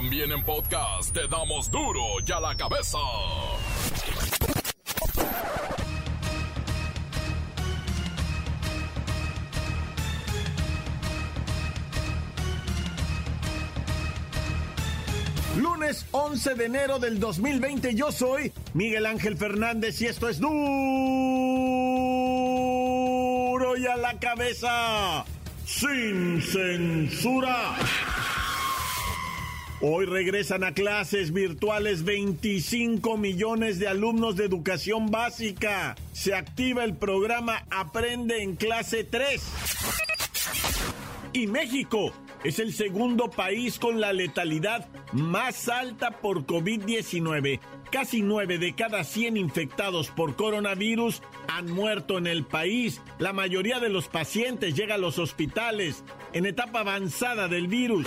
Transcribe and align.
También 0.00 0.30
en 0.30 0.44
podcast 0.44 1.12
te 1.12 1.26
damos 1.26 1.72
duro 1.72 2.00
y 2.24 2.30
a 2.30 2.38
la 2.38 2.54
cabeza. 2.54 2.98
Lunes 15.56 16.06
11 16.12 16.54
de 16.54 16.64
enero 16.64 17.00
del 17.00 17.18
2020 17.18 17.96
yo 17.96 18.12
soy 18.12 18.52
Miguel 18.74 19.04
Ángel 19.04 19.36
Fernández 19.36 20.00
y 20.00 20.06
esto 20.06 20.28
es 20.28 20.38
duro 20.38 20.56
y 23.76 23.84
a 23.84 23.96
la 23.96 24.16
cabeza 24.20 25.24
sin 25.66 26.40
censura. 26.40 27.74
Hoy 29.80 30.06
regresan 30.06 30.64
a 30.64 30.72
clases 30.72 31.32
virtuales 31.32 32.02
25 32.02 33.16
millones 33.16 33.78
de 33.78 33.86
alumnos 33.86 34.34
de 34.34 34.44
educación 34.44 35.12
básica. 35.12 35.94
Se 36.12 36.34
activa 36.34 36.82
el 36.82 36.96
programa 36.96 37.64
Aprende 37.70 38.42
en 38.42 38.56
clase 38.56 39.04
3. 39.04 39.40
Y 41.32 41.46
México 41.46 42.12
es 42.42 42.58
el 42.58 42.72
segundo 42.72 43.30
país 43.30 43.78
con 43.78 44.00
la 44.00 44.12
letalidad 44.12 44.88
más 45.12 45.68
alta 45.68 46.10
por 46.10 46.44
COVID-19. 46.44 47.60
Casi 47.92 48.22
9 48.22 48.58
de 48.58 48.74
cada 48.74 49.04
100 49.04 49.36
infectados 49.36 50.08
por 50.08 50.34
coronavirus 50.34 51.22
han 51.46 51.70
muerto 51.70 52.18
en 52.18 52.26
el 52.26 52.44
país. 52.44 53.00
La 53.20 53.32
mayoría 53.32 53.78
de 53.78 53.90
los 53.90 54.08
pacientes 54.08 54.74
llega 54.74 54.96
a 54.96 54.98
los 54.98 55.20
hospitales 55.20 56.02
en 56.32 56.46
etapa 56.46 56.80
avanzada 56.80 57.46
del 57.46 57.68
virus. 57.68 58.06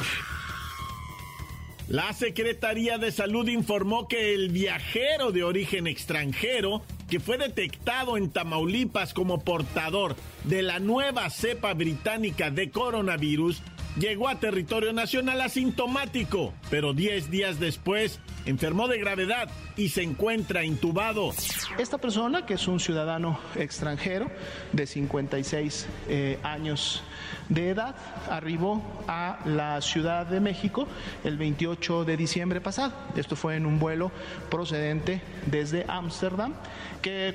La 1.92 2.14
Secretaría 2.14 2.98
de 2.98 3.12
Salud 3.12 3.50
informó 3.50 4.08
que 4.08 4.34
el 4.34 4.48
viajero 4.48 5.34
de 5.34 5.44
origen 5.44 5.88
extranjero 5.88 6.84
que 7.10 7.20
fue 7.20 7.38
detectado 7.38 8.16
en 8.16 8.30
Tamaulipas 8.30 9.14
como 9.14 9.42
portador 9.42 10.16
de 10.46 10.62
la 10.62 10.80
nueva 10.80 11.30
cepa 11.30 11.74
británica 11.74 12.50
de 12.50 12.72
coronavirus 12.72 13.62
llegó 14.00 14.30
a 14.30 14.40
territorio 14.40 14.94
nacional 14.94 15.42
asintomático, 15.42 16.54
pero 16.70 16.94
10 16.94 17.30
días 17.30 17.60
después 17.60 18.22
enfermó 18.46 18.88
de 18.88 18.98
gravedad 18.98 19.50
y 19.76 19.90
se 19.90 20.02
encuentra 20.02 20.64
intubado. 20.64 21.32
Esta 21.78 21.98
persona, 21.98 22.46
que 22.46 22.54
es 22.54 22.70
un 22.70 22.80
ciudadano 22.80 23.38
extranjero 23.56 24.32
de 24.72 24.88
56 24.88 25.88
eh, 26.08 26.40
años 26.42 27.04
de 27.50 27.70
edad, 27.70 27.96
arribó 28.30 28.82
a 29.08 29.40
la 29.46 29.82
Ciudad 29.82 30.26
de 30.26 30.40
México 30.40 30.88
el 31.24 31.38
28 31.38 32.06
de 32.06 32.18
diciembre 32.18 32.62
pasado. 32.62 32.94
Esto 33.16 33.36
fue 33.36 33.56
en 33.56 33.66
un 33.66 33.80
vuelo 33.80 34.12
procedente 34.50 35.22
desde 35.46 35.86
Ámsterdam. 35.88 36.54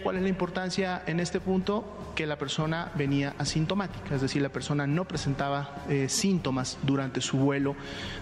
¿Cuál 0.03 0.17
es 0.17 0.23
la 0.23 0.29
importancia 0.29 1.03
en 1.07 1.19
este 1.19 1.41
punto? 1.41 2.13
Que 2.15 2.27
la 2.27 2.39
persona 2.39 2.93
venía 2.95 3.35
asintomática, 3.37 4.15
es 4.15 4.23
decir, 4.23 4.41
la 4.41 4.48
persona 4.48 4.87
no 4.87 5.07
presentaba 5.07 5.83
eh, 5.89 6.09
síntomas 6.09 6.79
durante 6.83 7.20
su 7.20 7.37
vuelo 7.37 7.75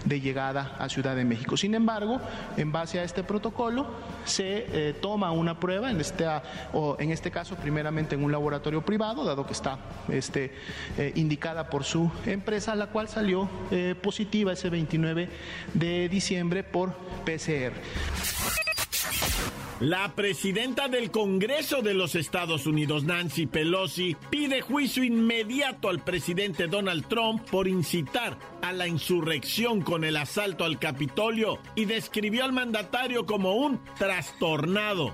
de 0.05 0.21
llegada 0.21 0.75
a 0.79 0.89
Ciudad 0.89 1.15
de 1.15 1.25
México. 1.25 1.57
Sin 1.57 1.75
embargo, 1.75 2.21
en 2.57 2.73
base 2.73 2.98
a 2.98 3.05
este 3.05 3.23
protocolo, 3.23 3.87
se 4.25 4.67
eh, 4.73 4.95
toma 4.95 5.31
una 5.33 5.61
prueba, 5.61 5.91
en 5.91 6.01
este, 6.01 6.27
o 6.73 6.97
en 6.98 7.11
este 7.11 7.31
caso, 7.31 7.57
primeramente 7.57 8.15
en 8.15 8.25
un 8.25 8.33
laboratorio 8.33 8.83
privado, 8.83 9.25
dado 9.25 9.47
que 9.47 9.53
está 9.53 9.79
este, 10.09 10.55
eh, 10.97 11.13
indicada 11.15 11.69
por 11.75 11.83
su 11.83 12.08
empresa, 12.25 12.77
la 12.77 12.86
cual 12.86 13.08
salió 13.08 13.50
eh, 13.72 13.97
positiva 14.00 14.53
ese 14.53 14.70
29 14.70 15.28
de 15.75 16.08
diciembre 16.08 16.62
por 16.62 16.94
PCR. 17.25 17.72
La 19.80 20.14
presidenta 20.14 20.86
del 20.86 21.11
Congreso 21.11 21.83
de 21.83 21.95
los 21.95 22.14
Estados 22.14 22.68
Unidos, 22.68 23.02
Nancy 23.02 23.46
Pelosi, 23.46 24.17
pide 24.30 24.61
juicio 24.61 25.02
inmediato 25.02 25.89
al 25.89 25.98
presidente 25.98 26.68
Donald 26.68 27.08
Trump 27.08 27.42
por 27.51 27.67
incitar 27.67 28.39
a 28.63 28.73
la 28.73 28.86
insurrección 28.86 29.80
con 29.83 30.05
el 30.05 30.17
asalto 30.17 30.63
al 30.63 30.79
Capitolio 30.79 31.58
y 31.74 31.86
describió 31.86 32.45
al 32.45 32.52
mandatario 32.52 33.27
como 33.27 33.55
un 33.55 33.80
trastornado. 33.98 35.13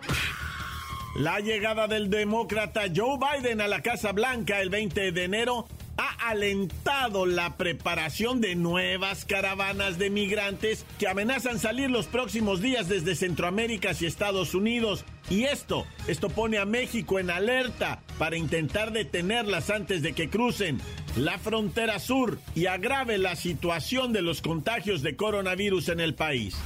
La 1.17 1.41
llegada 1.41 1.89
del 1.89 2.11
demócrata 2.11 2.83
Joe 2.95 3.19
Biden 3.19 3.63
a 3.63 3.67
la 3.67 3.81
Casa 3.81 4.13
Blanca 4.13 4.61
el 4.61 4.69
20 4.69 5.11
de 5.11 5.25
enero 5.25 5.67
ha 6.01 6.31
alentado 6.31 7.27
la 7.27 7.59
preparación 7.59 8.41
de 8.41 8.55
nuevas 8.55 9.27
caravanas 9.27 9.99
de 9.99 10.09
migrantes 10.09 10.87
que 10.99 11.07
amenazan 11.07 11.59
salir 11.59 11.91
los 11.91 12.07
próximos 12.07 12.63
días 12.63 12.89
desde 12.89 13.15
Centroamérica 13.15 13.91
hacia 13.91 14.09
Estados 14.09 14.55
Unidos. 14.55 15.05
Y 15.29 15.45
esto, 15.45 15.87
esto 16.09 16.31
pone 16.31 16.57
a 16.57 16.65
México 16.65 17.19
en 17.19 17.31
alerta 17.31 18.01
para 18.19 18.39
intentar 18.39 18.93
detenerlas 18.93 19.69
antes 19.69 20.01
de 20.01 20.15
que 20.15 20.31
crucen 20.31 20.81
la 21.17 21.39
frontera 21.39 21.99
sur 21.99 22.39
y 22.55 22.65
agrave 22.65 23.19
la 23.19 23.37
situación 23.37 24.15
de 24.15 24.23
los 24.23 24.41
contagios 24.41 25.03
de 25.03 25.17
coronavirus 25.17 25.91
en 25.91 26.01
el 26.01 26.15
país. 26.15 26.57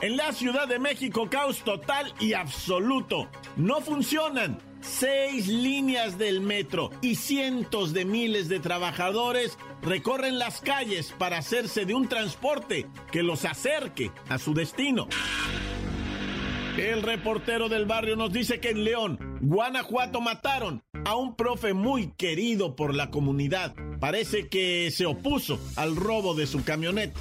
En 0.00 0.16
la 0.16 0.32
Ciudad 0.32 0.68
de 0.68 0.78
México, 0.78 1.28
caos 1.28 1.64
total 1.64 2.14
y 2.20 2.34
absoluto. 2.34 3.28
No 3.56 3.80
funcionan 3.80 4.69
seis 4.80 5.48
líneas 5.48 6.18
del 6.18 6.40
metro 6.40 6.90
y 7.00 7.16
cientos 7.16 7.92
de 7.92 8.04
miles 8.04 8.48
de 8.48 8.60
trabajadores 8.60 9.58
recorren 9.82 10.38
las 10.38 10.60
calles 10.60 11.14
para 11.18 11.38
hacerse 11.38 11.84
de 11.84 11.94
un 11.94 12.08
transporte 12.08 12.86
que 13.12 13.22
los 13.22 13.44
acerque 13.44 14.10
a 14.28 14.38
su 14.38 14.54
destino. 14.54 15.08
El 16.76 17.02
reportero 17.02 17.68
del 17.68 17.84
barrio 17.84 18.16
nos 18.16 18.32
dice 18.32 18.60
que 18.60 18.70
en 18.70 18.84
León, 18.84 19.38
Guanajuato, 19.40 20.20
mataron 20.20 20.82
a 21.04 21.14
un 21.16 21.34
profe 21.34 21.74
muy 21.74 22.12
querido 22.12 22.76
por 22.76 22.94
la 22.94 23.10
comunidad. 23.10 23.74
Parece 23.98 24.48
que 24.48 24.90
se 24.90 25.04
opuso 25.04 25.60
al 25.76 25.96
robo 25.96 26.34
de 26.34 26.46
su 26.46 26.64
camioneta. 26.64 27.20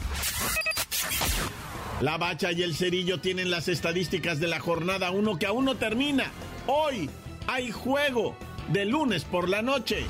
La 2.02 2.18
Bacha 2.18 2.54
y 2.54 2.64
el 2.64 2.76
Cerillo 2.76 3.20
tienen 3.20 3.52
las 3.52 3.68
estadísticas 3.68 4.40
de 4.40 4.48
la 4.48 4.60
jornada 4.62 5.12
1 5.12 5.38
que 5.38 5.46
aún 5.46 5.66
no 5.66 5.76
termina. 5.76 6.32
Hoy 6.66 7.10
hay 7.50 7.72
juego 7.72 8.36
de 8.68 8.86
lunes 8.86 9.24
por 9.24 9.50
la 9.50 9.64
noche. 9.64 10.06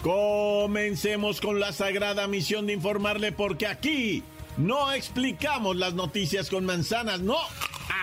Comencemos 0.00 1.40
con 1.40 1.58
la 1.58 1.72
sagrada 1.72 2.28
misión 2.28 2.66
de 2.66 2.74
informarle 2.74 3.32
porque 3.32 3.66
aquí 3.66 4.22
no 4.56 4.92
explicamos 4.92 5.76
las 5.76 5.94
noticias 5.94 6.50
con 6.50 6.64
manzanas, 6.64 7.20
no, 7.20 7.36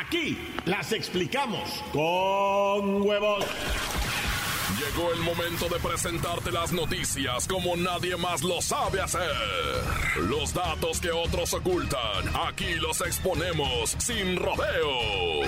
aquí 0.01 0.37
las 0.65 0.91
explicamos 0.91 1.69
con 1.93 3.01
huevos. 3.03 3.45
Llegó 4.77 5.13
el 5.13 5.19
momento 5.19 5.69
de 5.69 5.79
presentarte 5.79 6.51
las 6.51 6.73
noticias 6.73 7.47
como 7.47 7.77
nadie 7.77 8.17
más 8.17 8.41
lo 8.41 8.61
sabe 8.61 8.99
hacer. 8.99 9.31
Los 10.27 10.53
datos 10.53 10.99
que 10.99 11.11
otros 11.11 11.53
ocultan, 11.53 12.35
aquí 12.47 12.73
los 12.75 12.99
exponemos 13.01 13.95
sin 13.99 14.35
rodeos. 14.35 15.47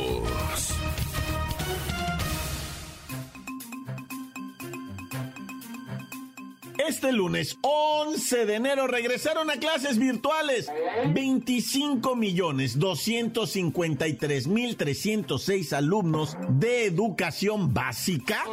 Este 6.87 7.11
lunes 7.11 7.57
11 7.61 8.45
de 8.45 8.55
enero 8.55 8.87
regresaron 8.87 9.51
a 9.51 9.57
clases 9.57 9.99
virtuales 9.99 10.67
25 11.13 12.15
millones 12.15 12.79
253 12.79 14.47
mil 14.47 14.75
306 14.75 15.73
alumnos 15.73 16.35
de 16.49 16.85
educación 16.85 17.73
básica. 17.73 18.43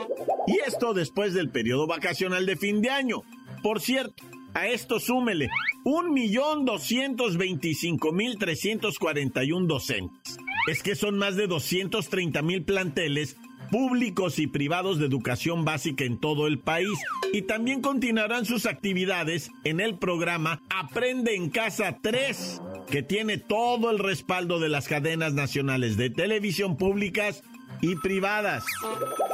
Y 0.46 0.58
esto 0.66 0.92
después 0.92 1.32
del 1.32 1.48
periodo 1.50 1.86
vacacional 1.86 2.44
de 2.44 2.56
fin 2.56 2.82
de 2.82 2.90
año. 2.90 3.22
Por 3.62 3.80
cierto, 3.80 4.22
a 4.52 4.66
esto 4.66 5.00
súmele 5.00 5.48
un 5.84 6.12
millón 6.12 6.66
doscientos 6.66 7.38
veinticinco 7.38 8.12
mil 8.12 8.36
trescientos 8.36 8.98
cuarenta 8.98 9.42
y 9.42 9.52
un 9.52 9.66
docentes. 9.68 10.38
Es 10.70 10.82
que 10.82 10.96
son 10.96 11.16
más 11.16 11.36
de 11.36 11.46
230 11.46 12.42
mil 12.42 12.62
planteles 12.62 13.36
públicos 13.70 14.38
y 14.38 14.46
privados 14.46 14.98
de 14.98 15.06
educación 15.06 15.64
básica 15.64 16.04
en 16.04 16.18
todo 16.18 16.46
el 16.46 16.58
país. 16.58 16.98
Y 17.32 17.42
también 17.42 17.80
continuarán 17.80 18.44
sus 18.44 18.66
actividades 18.66 19.50
en 19.64 19.80
el 19.80 19.98
programa 19.98 20.62
Aprende 20.70 21.34
en 21.34 21.50
Casa 21.50 21.98
3, 22.00 22.60
que 22.90 23.02
tiene 23.02 23.38
todo 23.38 23.90
el 23.90 23.98
respaldo 23.98 24.58
de 24.60 24.68
las 24.68 24.88
cadenas 24.88 25.34
nacionales 25.34 25.96
de 25.96 26.10
televisión 26.10 26.76
públicas 26.76 27.42
y 27.80 27.96
privadas. 27.96 28.64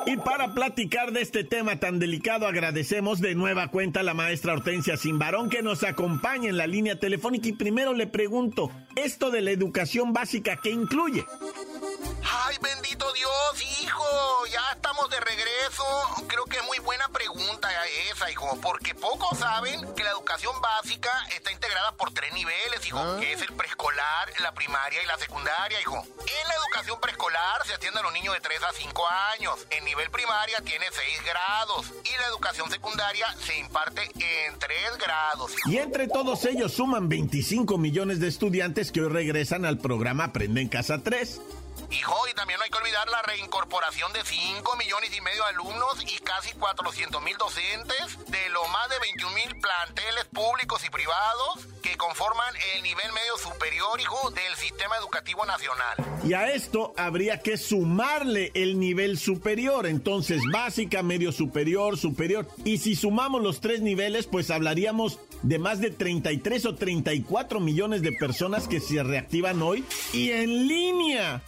Y 0.06 0.16
para 0.16 0.54
platicar 0.54 1.12
de 1.12 1.22
este 1.22 1.44
tema 1.44 1.80
tan 1.80 1.98
delicado, 1.98 2.46
agradecemos 2.46 3.20
de 3.20 3.34
nueva 3.34 3.68
cuenta 3.68 4.00
a 4.00 4.02
la 4.02 4.14
maestra 4.14 4.52
Hortensia 4.52 4.96
Simbarón 4.96 5.48
que 5.48 5.62
nos 5.62 5.82
acompaña 5.82 6.48
en 6.48 6.56
la 6.56 6.66
línea 6.66 6.98
telefónica. 6.98 7.48
Y 7.48 7.52
primero 7.52 7.94
le 7.94 8.06
pregunto, 8.06 8.70
¿esto 8.96 9.30
de 9.30 9.40
la 9.40 9.50
educación 9.50 10.12
básica 10.12 10.58
qué 10.62 10.70
incluye? 10.70 11.24
Ay, 12.22 12.56
bendito 12.62 13.06
Dios, 13.12 13.82
hijo, 13.82 14.02
ya 14.52 14.60
estamos 14.74 15.08
de 15.10 15.20
regreso. 15.20 15.84
Creo 16.26 16.44
que 16.44 16.56
es 16.56 16.64
muy 16.64 16.78
buena 16.80 17.03
hijo, 18.30 18.58
porque 18.62 18.94
pocos 18.94 19.38
saben 19.38 19.94
que 19.94 20.04
la 20.04 20.10
educación 20.10 20.54
básica 20.60 21.10
está 21.34 21.52
integrada 21.52 21.92
por 21.92 22.12
tres 22.12 22.32
niveles, 22.32 22.86
hijo, 22.86 22.98
¿Ah? 22.98 23.16
que 23.20 23.32
es 23.32 23.42
el 23.42 23.52
preescolar, 23.54 24.28
la 24.40 24.52
primaria 24.52 25.02
y 25.02 25.06
la 25.06 25.18
secundaria, 25.18 25.80
hijo. 25.80 25.96
En 25.96 26.48
la 26.48 26.54
educación 26.54 26.98
preescolar 27.00 27.66
se 27.66 27.74
atiende 27.74 28.00
a 28.00 28.02
los 28.02 28.12
niños 28.12 28.34
de 28.34 28.40
3 28.40 28.62
a 28.62 28.72
5 28.72 29.02
años. 29.34 29.66
En 29.70 29.84
nivel 29.84 30.10
primaria 30.10 30.60
tiene 30.64 30.86
6 30.90 31.24
grados 31.24 31.86
y 32.04 32.20
la 32.20 32.26
educación 32.28 32.70
secundaria 32.70 33.26
se 33.44 33.58
imparte 33.58 34.02
en 34.04 34.58
3 34.58 34.98
grados. 34.98 35.52
Y 35.66 35.78
entre 35.78 36.08
todos 36.08 36.44
ellos 36.44 36.72
suman 36.72 37.08
25 37.08 37.78
millones 37.78 38.20
de 38.20 38.28
estudiantes 38.28 38.92
que 38.92 39.02
hoy 39.02 39.08
regresan 39.08 39.64
al 39.64 39.78
programa 39.78 40.24
Aprende 40.24 40.60
en 40.60 40.68
Casa 40.68 41.02
3. 41.02 41.40
Hijo, 41.94 42.16
y 42.28 42.34
también 42.34 42.58
no 42.58 42.64
hay 42.64 42.70
que 42.70 42.78
olvidar 42.78 43.08
la 43.08 43.22
reincorporación 43.22 44.12
de 44.12 44.24
5 44.24 44.76
millones 44.76 45.16
y 45.16 45.20
medio 45.20 45.42
de 45.44 45.50
alumnos 45.50 46.02
y 46.02 46.18
casi 46.24 46.52
400 46.52 47.22
mil 47.22 47.36
docentes 47.36 48.18
de 48.26 48.48
los 48.50 48.68
más 48.70 48.88
de 48.88 48.98
21 48.98 49.34
mil 49.34 49.60
planteles 49.60 50.24
públicos 50.32 50.84
y 50.84 50.90
privados 50.90 51.68
que 51.82 51.96
conforman 51.96 52.52
el 52.74 52.82
nivel 52.82 53.12
medio 53.12 53.36
superior, 53.38 54.00
hijo, 54.00 54.30
del 54.30 54.56
sistema 54.56 54.96
educativo 54.96 55.44
nacional. 55.46 55.96
Y 56.24 56.32
a 56.32 56.50
esto 56.50 56.94
habría 56.96 57.40
que 57.40 57.56
sumarle 57.56 58.50
el 58.54 58.80
nivel 58.80 59.18
superior, 59.18 59.86
entonces 59.86 60.42
básica, 60.52 61.02
medio 61.02 61.30
superior, 61.30 61.96
superior. 61.96 62.48
Y 62.64 62.78
si 62.78 62.96
sumamos 62.96 63.42
los 63.42 63.60
tres 63.60 63.82
niveles, 63.82 64.26
pues 64.26 64.50
hablaríamos 64.50 65.20
de 65.42 65.58
más 65.58 65.80
de 65.80 65.90
33 65.90 66.66
o 66.66 66.74
34 66.74 67.60
millones 67.60 68.02
de 68.02 68.12
personas 68.12 68.66
que 68.66 68.80
se 68.80 69.02
reactivan 69.02 69.62
hoy 69.62 69.84
y 70.12 70.30
en 70.30 70.66
línea. 70.66 71.42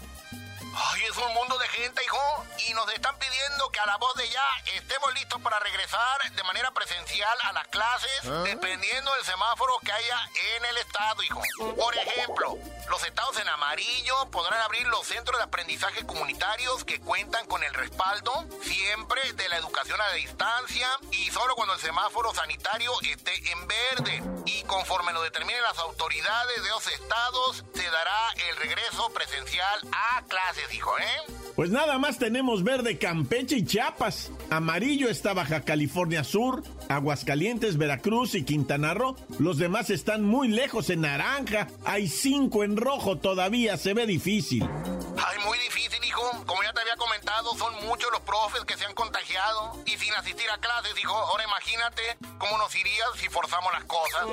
Ay, 0.78 1.04
es 1.04 1.16
un 1.16 1.32
mundo 1.32 1.58
de 1.58 1.68
gente, 1.68 2.04
hijo, 2.04 2.44
y 2.68 2.74
nos 2.74 2.86
están 2.92 3.18
pidiendo 3.18 3.70
que 3.70 3.80
a 3.80 3.86
la 3.86 3.96
voz 3.96 4.14
de 4.16 4.28
ya 4.28 4.44
estemos 4.74 5.12
listos 5.14 5.40
para 5.40 5.58
regresar 5.58 6.30
de 6.32 6.42
manera 6.42 6.70
presencial 6.72 7.38
a 7.44 7.52
las 7.52 7.66
clases, 7.68 8.20
¿Ah? 8.24 8.42
dependiendo 8.44 9.10
del 9.14 9.24
semáforo 9.24 9.72
que 9.82 9.92
haya 9.92 10.30
en 10.56 10.64
el 10.66 10.76
estado, 10.76 11.22
hijo. 11.22 11.42
Por 11.76 11.96
ejemplo, 11.96 12.58
los 12.90 13.02
estados 13.04 13.38
en 13.38 13.48
amarillo 13.48 14.30
podrán 14.30 14.60
abrir 14.60 14.86
los 14.88 15.06
centros 15.06 15.38
de 15.38 15.44
aprendizaje 15.44 16.04
comunitarios 16.04 16.84
que 16.84 17.00
cuentan 17.00 17.46
con 17.46 17.62
el 17.64 17.72
respaldo 17.72 18.44
siempre 18.62 19.32
de 19.32 19.48
la 19.48 19.56
educación 19.56 19.98
a 20.00 20.08
la 20.08 20.14
distancia 20.14 20.88
y 21.10 21.30
solo 21.30 21.56
cuando 21.56 21.72
el 21.74 21.80
semáforo 21.80 22.34
sanitario 22.34 22.92
esté 23.02 23.32
en 23.50 23.66
verde. 23.66 24.22
Y 24.44 24.62
conforme 24.64 25.12
lo 25.12 25.22
determinen 25.22 25.62
las 25.62 25.78
autoridades 25.78 26.62
de 26.62 26.68
los 26.68 26.86
estados, 26.86 27.64
se 27.74 27.90
dará 27.90 28.32
el 28.48 28.56
regreso 28.56 29.10
presencial 29.10 29.80
a 29.92 30.22
clases 30.28 30.65
dijo, 30.70 30.90
¿eh? 30.98 31.32
Pues 31.56 31.70
nada 31.70 31.98
más 31.98 32.18
tenemos 32.18 32.62
verde 32.62 32.98
Campeche 32.98 33.56
y 33.56 33.64
Chiapas. 33.64 34.30
Amarillo 34.50 35.08
está 35.08 35.32
Baja 35.32 35.62
California 35.62 36.22
Sur, 36.22 36.62
Aguascalientes, 36.90 37.78
Veracruz 37.78 38.34
y 38.34 38.44
Quintana 38.44 38.92
Roo. 38.92 39.16
Los 39.38 39.56
demás 39.56 39.88
están 39.88 40.22
muy 40.22 40.48
lejos 40.48 40.90
en 40.90 41.00
naranja. 41.00 41.68
Hay 41.86 42.08
cinco 42.08 42.62
en 42.62 42.76
rojo 42.76 43.16
todavía. 43.16 43.78
Se 43.78 43.94
ve 43.94 44.04
difícil. 44.04 44.64
Ay, 44.64 45.38
muy 45.46 45.58
difícil, 45.60 46.04
hijo. 46.04 46.22
Como 46.44 46.62
ya 46.62 46.74
te 46.74 46.80
había 46.82 46.96
comentado, 46.96 47.56
son 47.56 47.72
muchos 47.86 48.10
los 48.12 48.20
profes 48.20 48.62
que 48.66 48.76
se 48.76 48.84
han 48.84 48.94
contagiado 48.94 49.82
y 49.86 49.96
sin 49.96 50.12
asistir 50.12 50.50
a 50.50 50.58
clases, 50.58 50.92
hijo. 50.98 51.14
Ahora 51.14 51.44
imagínate 51.44 52.02
cómo 52.36 52.58
nos 52.58 52.74
iría 52.76 53.04
si 53.18 53.30
forzamos 53.30 53.72
las 53.72 53.84
cosas. 53.84 54.26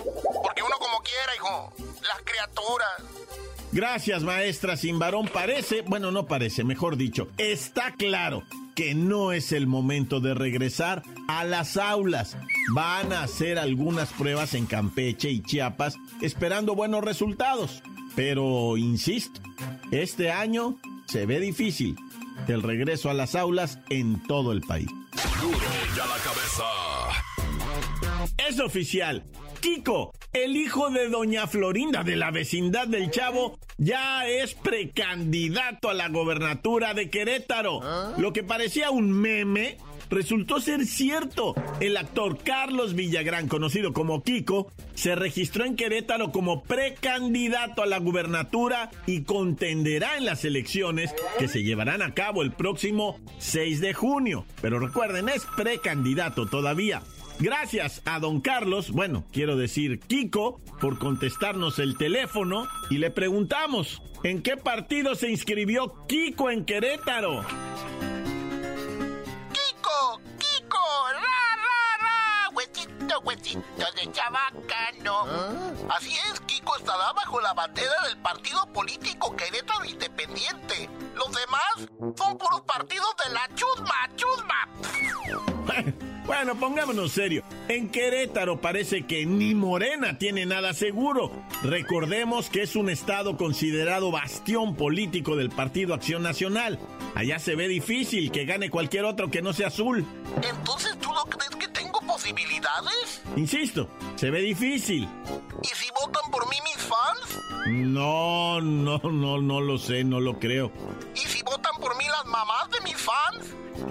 Porque 0.44 0.62
uno 0.62 0.78
como 0.78 1.02
quiera, 1.02 1.36
hijo. 1.38 1.74
Las 2.02 2.22
criaturas 2.26 2.92
Gracias, 3.74 4.24
maestra 4.24 4.78
Sin 4.78 5.00
varón. 5.00 5.28
Parece, 5.28 5.82
bueno, 5.82 6.12
no 6.12 6.28
parece, 6.28 6.64
mejor 6.64 6.96
dicho, 6.96 7.28
está 7.38 7.92
claro 7.94 8.44
que 8.76 8.94
no 8.94 9.32
es 9.32 9.52
el 9.52 9.68
momento 9.68 10.20
de 10.20 10.34
regresar 10.34 11.04
a 11.28 11.44
las 11.44 11.78
aulas. 11.78 12.38
Van 12.74 13.12
a 13.14 13.24
hacer 13.24 13.58
algunas 13.58 14.14
pruebas 14.14 14.54
en 14.54 14.68
Campeche 14.68 15.30
y 15.30 15.42
Chiapas 15.42 15.98
esperando 16.22 16.76
buenos 16.76 17.04
resultados. 17.04 17.82
Pero, 18.16 18.78
insisto, 18.78 19.42
este 19.92 20.32
año 20.32 20.78
se 21.08 21.26
ve 21.26 21.40
difícil 21.40 21.96
el 22.48 22.62
regreso 22.62 23.10
a 23.10 23.14
las 23.14 23.34
aulas 23.36 23.80
en 23.90 24.22
todo 24.24 24.52
el 24.52 24.62
país. 24.62 24.90
ya 25.96 26.06
la 26.06 26.18
cabeza. 26.24 26.64
Es 28.48 28.60
oficial. 28.60 29.24
Kiko, 29.64 30.12
el 30.34 30.58
hijo 30.58 30.90
de 30.90 31.08
doña 31.08 31.48
Florinda 31.48 32.04
de 32.04 32.18
la 32.18 32.32
vecindad 32.32 32.86
del 32.86 33.10
Chavo, 33.12 33.58
ya 33.84 34.28
es 34.28 34.54
precandidato 34.54 35.90
a 35.90 35.94
la 35.94 36.10
gobernatura 36.10 36.94
de 36.94 37.10
Querétaro. 37.10 37.82
¿Ah? 37.84 38.14
Lo 38.18 38.34
que 38.34 38.44
parecía 38.44 38.92
un 38.92 39.12
meme 39.12 39.78
resultó 40.10 40.62
ser 40.62 40.86
cierto. 40.86 41.56
El 41.80 41.98
actor 41.98 42.38
Carlos 42.44 42.94
Villagrán, 42.94 43.48
conocido 43.48 43.94
como 43.94 44.24
Kiko, 44.24 44.72
se 44.96 45.16
registró 45.16 45.66
en 45.66 45.76
Querétaro 45.76 46.32
como 46.32 46.64
precandidato 46.64 47.82
a 47.82 47.86
la 47.86 47.98
gubernatura 47.98 48.92
y 49.06 49.24
contenderá 49.24 50.18
en 50.18 50.26
las 50.26 50.46
elecciones 50.46 51.14
que 51.40 51.48
se 51.48 51.64
llevarán 51.64 52.02
a 52.02 52.14
cabo 52.14 52.44
el 52.44 52.52
próximo 52.52 53.20
6 53.40 53.82
de 53.82 53.94
junio. 53.94 54.46
Pero 54.62 54.80
recuerden, 54.80 55.30
es 55.30 55.46
precandidato 55.58 56.46
todavía. 56.46 57.02
Gracias 57.40 58.02
a 58.06 58.20
don 58.20 58.42
Carlos, 58.42 58.92
bueno, 58.92 59.24
quiero 59.32 59.58
decir 59.58 60.00
Kiko, 60.00 60.60
por 60.80 61.00
contestarnos 61.00 61.80
el 61.80 61.98
teléfono 61.98 62.68
y 62.90 63.00
le 63.00 63.12
preguntamos, 63.12 64.02
¿en 64.24 64.42
qué 64.42 64.56
partido 64.56 65.16
se 65.16 65.30
inscribió 65.30 66.06
Kiko 66.08 66.52
en 66.52 66.64
Querétaro? 66.64 67.44
Kiko, 69.52 70.22
Kiko, 70.38 70.78
ra, 71.12 71.56
ra, 71.58 71.98
ra, 72.00 72.50
huesito, 72.54 73.20
huesito 73.22 73.62
de 73.96 74.12
chabacano. 74.12 75.26
¿Ah? 75.28 75.96
Así 75.98 76.14
es, 76.32 76.40
Kiko 76.42 76.78
estará 76.78 77.12
bajo 77.14 77.42
la 77.42 77.54
bandera 77.54 77.94
del 78.08 78.18
partido 78.18 78.66
político 78.72 79.36
Querétaro 79.36 79.84
Independiente. 79.86 80.90
Los 81.16 81.32
demás 81.32 81.90
son 82.16 82.38
puros 82.38 82.62
partidos 82.62 83.14
de 83.26 83.34
la 83.34 83.50
chusma, 83.56 84.10
chusma. 84.16 85.53
Bueno, 86.26 86.56
pongámonos 86.56 87.12
serio. 87.12 87.44
En 87.68 87.90
Querétaro 87.90 88.62
parece 88.62 89.06
que 89.06 89.26
ni 89.26 89.54
Morena 89.54 90.18
tiene 90.18 90.46
nada 90.46 90.74
seguro. 90.74 91.32
Recordemos 91.64 92.50
que 92.50 92.62
es 92.62 92.78
un 92.78 92.90
estado 92.90 93.36
considerado 93.36 94.10
bastión 94.10 94.76
político 94.76 95.36
del 95.36 95.50
Partido 95.50 95.94
Acción 95.94 96.24
Nacional. 96.24 96.80
Allá 97.14 97.40
se 97.40 97.56
ve 97.56 97.68
difícil 97.68 98.32
que 98.32 98.46
gane 98.46 98.70
cualquier 98.70 99.04
otro 99.04 99.30
que 99.30 99.42
no 99.42 99.52
sea 99.52 99.68
azul. 99.68 100.06
Entonces, 100.50 100.98
¿tú 101.00 101.10
no 101.12 101.26
crees 101.26 101.56
que 101.58 101.68
tengo 101.68 102.00
posibilidades? 102.00 103.22
Insisto, 103.36 103.90
se 104.16 104.30
ve 104.30 104.40
difícil. 104.40 105.04
¿Y 105.62 105.68
si 105.68 105.90
votan 106.02 106.32
por 106.32 106.50
mí 106.50 106.56
mis 106.64 106.84
fans? 106.84 107.44
No, 107.68 108.62
no, 108.62 108.98
no, 109.00 109.42
no 109.42 109.62
lo 109.62 109.78
sé, 109.78 110.06
no 110.06 110.22
lo 110.22 110.40
creo. 110.40 110.72
¿Y 111.16 111.20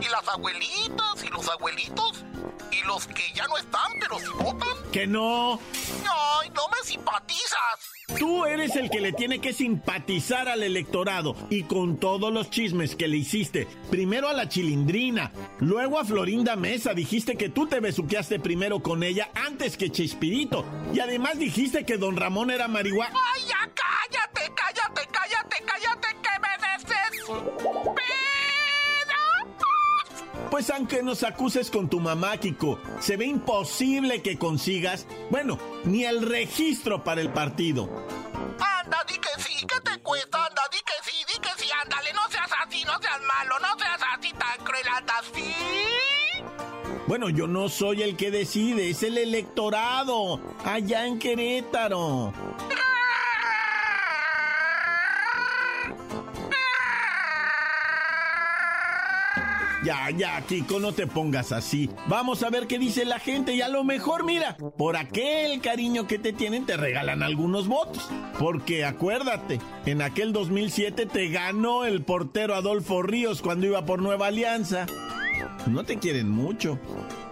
¿Y 0.03 0.09
las 0.09 0.27
abuelitas 0.29 1.25
y 1.25 1.29
los 1.29 1.49
abuelitos? 1.49 2.25
¿Y 2.73 2.85
los 2.89 3.07
que 3.07 3.23
ya 3.35 3.47
no 3.47 3.57
están, 3.57 3.93
pero 4.01 4.19
si 4.19 4.29
votan? 4.31 4.91
Que 4.91 5.07
no. 5.07 5.61
Ay, 6.11 6.51
no 6.51 6.69
me 6.69 6.85
simpatizas. 6.85 7.93
Tú 8.19 8.45
eres 8.45 8.75
el 8.75 8.91
que 8.91 9.01
le 9.01 9.13
tiene 9.13 9.41
que 9.41 9.53
simpatizar 9.53 10.49
al 10.49 10.65
electorado 10.65 11.37
y 11.51 11.63
con 11.65 11.99
todos 11.99 12.33
los 12.33 12.51
chismes 12.51 12.97
que 12.97 13.07
le 13.07 13.19
hiciste, 13.19 13.69
primero 13.91 14.29
a 14.29 14.33
la 14.33 14.49
chilindrina, 14.49 15.33
luego 15.61 16.01
a 16.01 16.05
Florinda 16.05 16.57
Mesa, 16.57 16.95
dijiste 16.95 17.37
que 17.37 17.49
tú 17.49 17.69
te 17.69 17.79
besuqueaste 17.79 18.41
primero 18.41 18.83
con 18.83 19.05
ella 19.05 19.31
antes 19.35 19.77
que 19.77 19.91
Chespirito 19.91 20.65
y 20.93 20.99
además 20.99 21.39
dijiste 21.39 21.87
que 21.87 21.97
don 21.97 22.17
Ramón 22.17 22.51
era 22.51 22.67
marihuana. 22.67 23.15
¡Ay, 23.35 23.43
ya 23.47 23.71
cállate, 23.73 24.53
cállate, 24.53 25.09
cállate, 25.13 25.65
cállate, 25.65 26.09
que 26.23 26.41
me 26.41 26.49
deces! 26.67 28.32
Pues 30.51 30.71
aunque 30.71 31.03
nos 31.03 31.23
acuses 31.23 31.71
con 31.71 31.89
tu 31.89 32.01
mamá, 32.01 32.37
Kiko, 32.37 32.79
se 33.01 33.17
ve 33.17 33.27
imposible 33.27 34.23
que 34.23 34.39
consigas, 34.39 35.07
bueno, 35.31 35.59
ni 35.85 36.05
el 36.05 36.29
registro 36.29 37.03
para 37.03 37.21
el 37.21 37.33
partido. 37.33 37.89
Anda, 38.59 39.05
di 39.09 39.15
que 39.15 39.43
sí, 39.43 39.67
¿qué 39.67 39.81
te 39.81 39.99
cuesta? 40.01 40.47
Anda, 40.47 40.63
di 40.71 40.79
que 40.79 41.11
sí, 41.11 41.17
di 41.27 41.41
que 41.41 41.51
sí, 41.63 41.71
ándale, 41.83 42.13
no 42.13 42.29
seas 42.31 42.51
así, 42.65 42.85
no 42.85 42.99
seas 43.01 43.21
malo, 43.23 43.59
no 43.61 43.79
seas 43.79 44.01
así 44.17 44.33
tan 44.33 44.65
cruel, 44.65 44.87
anda, 44.97 45.15
sí. 45.35 45.55
Bueno, 47.07 47.29
yo 47.29 47.47
no 47.47 47.69
soy 47.69 48.03
el 48.03 48.17
que 48.17 48.31
decide, 48.31 48.91
es 48.91 49.03
el 49.03 49.19
electorado, 49.19 50.41
allá 50.65 51.07
en 51.07 51.19
Querétaro. 51.19 52.33
Ya, 59.85 60.11
ya, 60.11 60.41
Kiko, 60.43 60.79
no 60.79 60.93
te 60.93 61.09
pongas 61.09 61.51
así. 61.51 61.91
Vamos 62.07 62.45
a 62.45 62.51
ver 62.51 62.69
qué 62.69 62.79
dice 62.79 63.05
la 63.05 63.19
gente 63.19 63.55
y 63.55 63.63
a 63.63 63.69
lo 63.69 63.83
mejor, 63.83 64.25
mira, 64.25 64.57
por 64.79 64.97
aquel 64.97 65.61
cariño 65.61 66.07
que 66.07 66.21
te 66.21 66.33
tienen 66.33 66.67
te 66.67 66.77
regalan 66.77 67.23
algunos 67.23 67.67
votos. 67.67 68.09
Porque 68.39 68.85
acuérdate, 68.85 69.61
en 69.85 70.03
aquel 70.03 70.33
2007 70.33 71.07
te 71.07 71.29
ganó 71.29 71.85
el 71.85 72.05
portero 72.05 72.55
Adolfo 72.55 73.03
Ríos 73.03 73.43
cuando 73.43 73.67
iba 73.67 73.85
por 73.85 74.01
Nueva 74.01 74.29
Alianza. 74.29 74.87
No 75.67 75.85
te 75.85 75.99
quieren 75.99 76.31
mucho. 76.31 76.79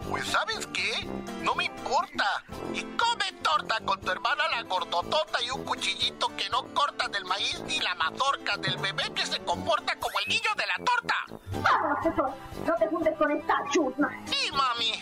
Pues 0.09 0.27
¿sabes 0.27 0.67
qué? 0.73 1.07
No 1.45 1.55
me 1.55 1.67
importa. 1.67 2.45
Y 2.75 2.81
come 2.81 3.25
torta 3.43 3.79
con 3.85 4.01
tu 4.01 4.11
hermana 4.11 4.43
la 4.51 4.63
gordotota 4.65 5.39
y 5.47 5.51
un 5.51 5.63
cuchillito 5.65 6.35
que 6.37 6.49
no 6.51 6.65
corta 6.75 7.07
del 7.09 7.25
maíz 7.25 7.63
ni 7.67 7.79
la 7.79 7.95
mazorca 7.95 8.57
del 8.57 8.77
bebé 8.79 9.05
que 9.15 9.25
se 9.25 9.39
comporta 9.41 9.95
como 10.01 10.19
el 10.19 10.29
niño 10.29 10.51
de 10.57 10.65
la 10.67 10.85
torta. 10.85 11.15
No 12.05 12.75
te 12.79 12.87
juntes 12.87 13.17
con 13.19 13.31
esta 13.31 13.55
chusma. 13.73 14.11
Sí, 14.25 14.51
mami. 14.53 14.93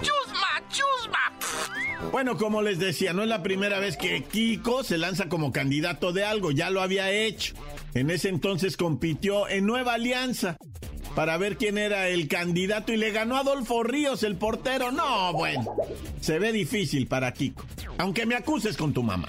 Chusma, 0.00 0.62
chusma. 0.70 2.08
Bueno, 2.10 2.36
como 2.36 2.62
les 2.62 2.78
decía, 2.78 3.12
no 3.12 3.22
es 3.22 3.28
la 3.28 3.42
primera 3.42 3.78
vez 3.80 3.96
que 3.96 4.22
Kiko 4.24 4.82
se 4.84 4.98
lanza 4.98 5.28
como 5.28 5.52
candidato 5.52 6.12
de 6.12 6.24
algo, 6.24 6.50
ya 6.50 6.70
lo 6.70 6.80
había 6.80 7.10
hecho. 7.10 7.54
En 7.94 8.10
ese 8.10 8.28
entonces 8.28 8.76
compitió 8.76 9.48
en 9.48 9.66
Nueva 9.66 9.94
Alianza 9.94 10.56
para 11.14 11.36
ver 11.36 11.56
quién 11.56 11.78
era 11.78 12.08
el 12.08 12.28
candidato 12.28 12.92
y 12.92 12.96
le 12.96 13.10
ganó 13.10 13.36
Adolfo 13.36 13.82
Ríos, 13.82 14.22
el 14.22 14.36
portero. 14.36 14.92
No, 14.92 15.32
bueno, 15.32 15.76
se 16.20 16.38
ve 16.38 16.52
difícil 16.52 17.08
para 17.08 17.32
Kiko, 17.32 17.64
aunque 17.98 18.24
me 18.24 18.36
acuses 18.36 18.76
con 18.76 18.92
tu 18.92 19.02
mamá. 19.02 19.28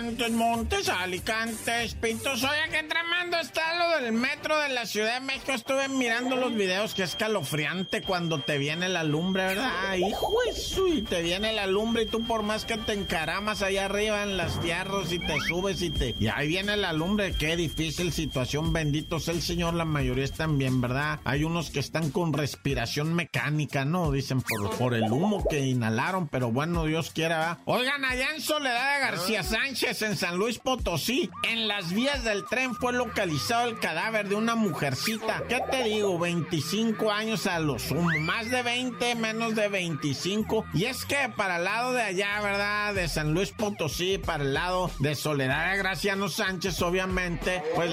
Montes, 0.00 0.30
Montes, 0.30 0.88
Alicantes, 0.88 1.94
Pintos. 1.94 2.44
Oye, 2.44 2.70
qué 2.70 2.84
tremendo 2.84 3.36
está 3.40 3.74
lo 3.78 3.96
del 3.96 4.12
metro 4.12 4.56
de 4.60 4.68
la 4.68 4.86
Ciudad 4.86 5.14
de 5.14 5.26
México. 5.26 5.50
Estuve 5.52 5.88
mirando 5.88 6.36
los 6.36 6.54
videos, 6.54 6.94
que 6.94 7.02
escalofriante 7.02 8.02
cuando 8.02 8.38
te 8.40 8.58
viene 8.58 8.88
la 8.88 9.02
lumbre, 9.02 9.46
¿verdad? 9.46 9.96
Hijo 9.96 10.32
eso, 10.48 10.86
y 10.86 11.02
te 11.02 11.22
viene 11.22 11.52
la 11.52 11.66
lumbre 11.66 12.04
y 12.04 12.06
tú 12.06 12.24
por 12.24 12.44
más 12.44 12.64
que 12.64 12.78
te 12.78 12.92
encaramas 12.92 13.62
allá 13.62 13.86
arriba 13.86 14.22
en 14.22 14.36
las 14.36 14.60
tierras 14.60 15.12
y 15.12 15.18
te 15.18 15.34
subes 15.48 15.82
y 15.82 15.90
te... 15.90 16.14
Y 16.20 16.28
ahí 16.28 16.46
viene 16.46 16.76
la 16.76 16.92
lumbre, 16.92 17.34
qué 17.34 17.56
difícil 17.56 18.12
situación, 18.12 18.72
bendito 18.72 19.18
sea 19.18 19.34
el 19.34 19.42
Señor, 19.42 19.74
la 19.74 19.84
mayoría 19.84 20.24
están 20.24 20.58
bien, 20.58 20.80
¿verdad? 20.80 21.18
Hay 21.24 21.42
unos 21.42 21.70
que 21.70 21.80
están 21.80 22.10
con 22.10 22.32
respiración 22.32 23.14
mecánica, 23.14 23.84
¿no? 23.84 24.12
Dicen 24.12 24.42
por, 24.42 24.70
por 24.76 24.94
el 24.94 25.10
humo 25.10 25.44
que 25.48 25.66
inhalaron, 25.66 26.28
pero 26.28 26.52
bueno, 26.52 26.84
Dios 26.84 27.10
quiera, 27.10 27.38
¿verdad? 27.38 27.58
Oigan, 27.64 28.04
allá 28.04 28.28
en 28.34 28.40
Soledad 28.40 28.94
de 28.94 29.00
García 29.00 29.42
Sánchez 29.42 29.87
en 29.88 30.18
San 30.18 30.36
Luis 30.36 30.58
Potosí, 30.58 31.30
en 31.44 31.66
las 31.66 31.94
vías 31.94 32.22
del 32.22 32.44
tren 32.44 32.74
fue 32.74 32.92
localizado 32.92 33.68
el 33.68 33.78
cadáver 33.78 34.28
de 34.28 34.34
una 34.34 34.54
mujercita. 34.54 35.42
¿Qué 35.48 35.62
te 35.70 35.84
digo? 35.84 36.18
25 36.18 37.10
años 37.10 37.46
a 37.46 37.58
lo 37.58 37.78
sumo, 37.78 38.10
más 38.20 38.50
de 38.50 38.62
20, 38.62 39.14
menos 39.14 39.54
de 39.54 39.68
25. 39.68 40.66
Y 40.74 40.84
es 40.84 41.06
que 41.06 41.30
para 41.34 41.56
el 41.56 41.64
lado 41.64 41.94
de 41.94 42.02
allá, 42.02 42.38
¿verdad? 42.42 42.92
De 42.92 43.08
San 43.08 43.32
Luis 43.32 43.50
Potosí, 43.50 44.18
para 44.18 44.44
el 44.44 44.52
lado 44.52 44.90
de 44.98 45.14
Soledad 45.14 45.72
de 45.72 45.78
Graciano 45.78 46.28
Sánchez, 46.28 46.82
obviamente, 46.82 47.62
pues 47.74 47.90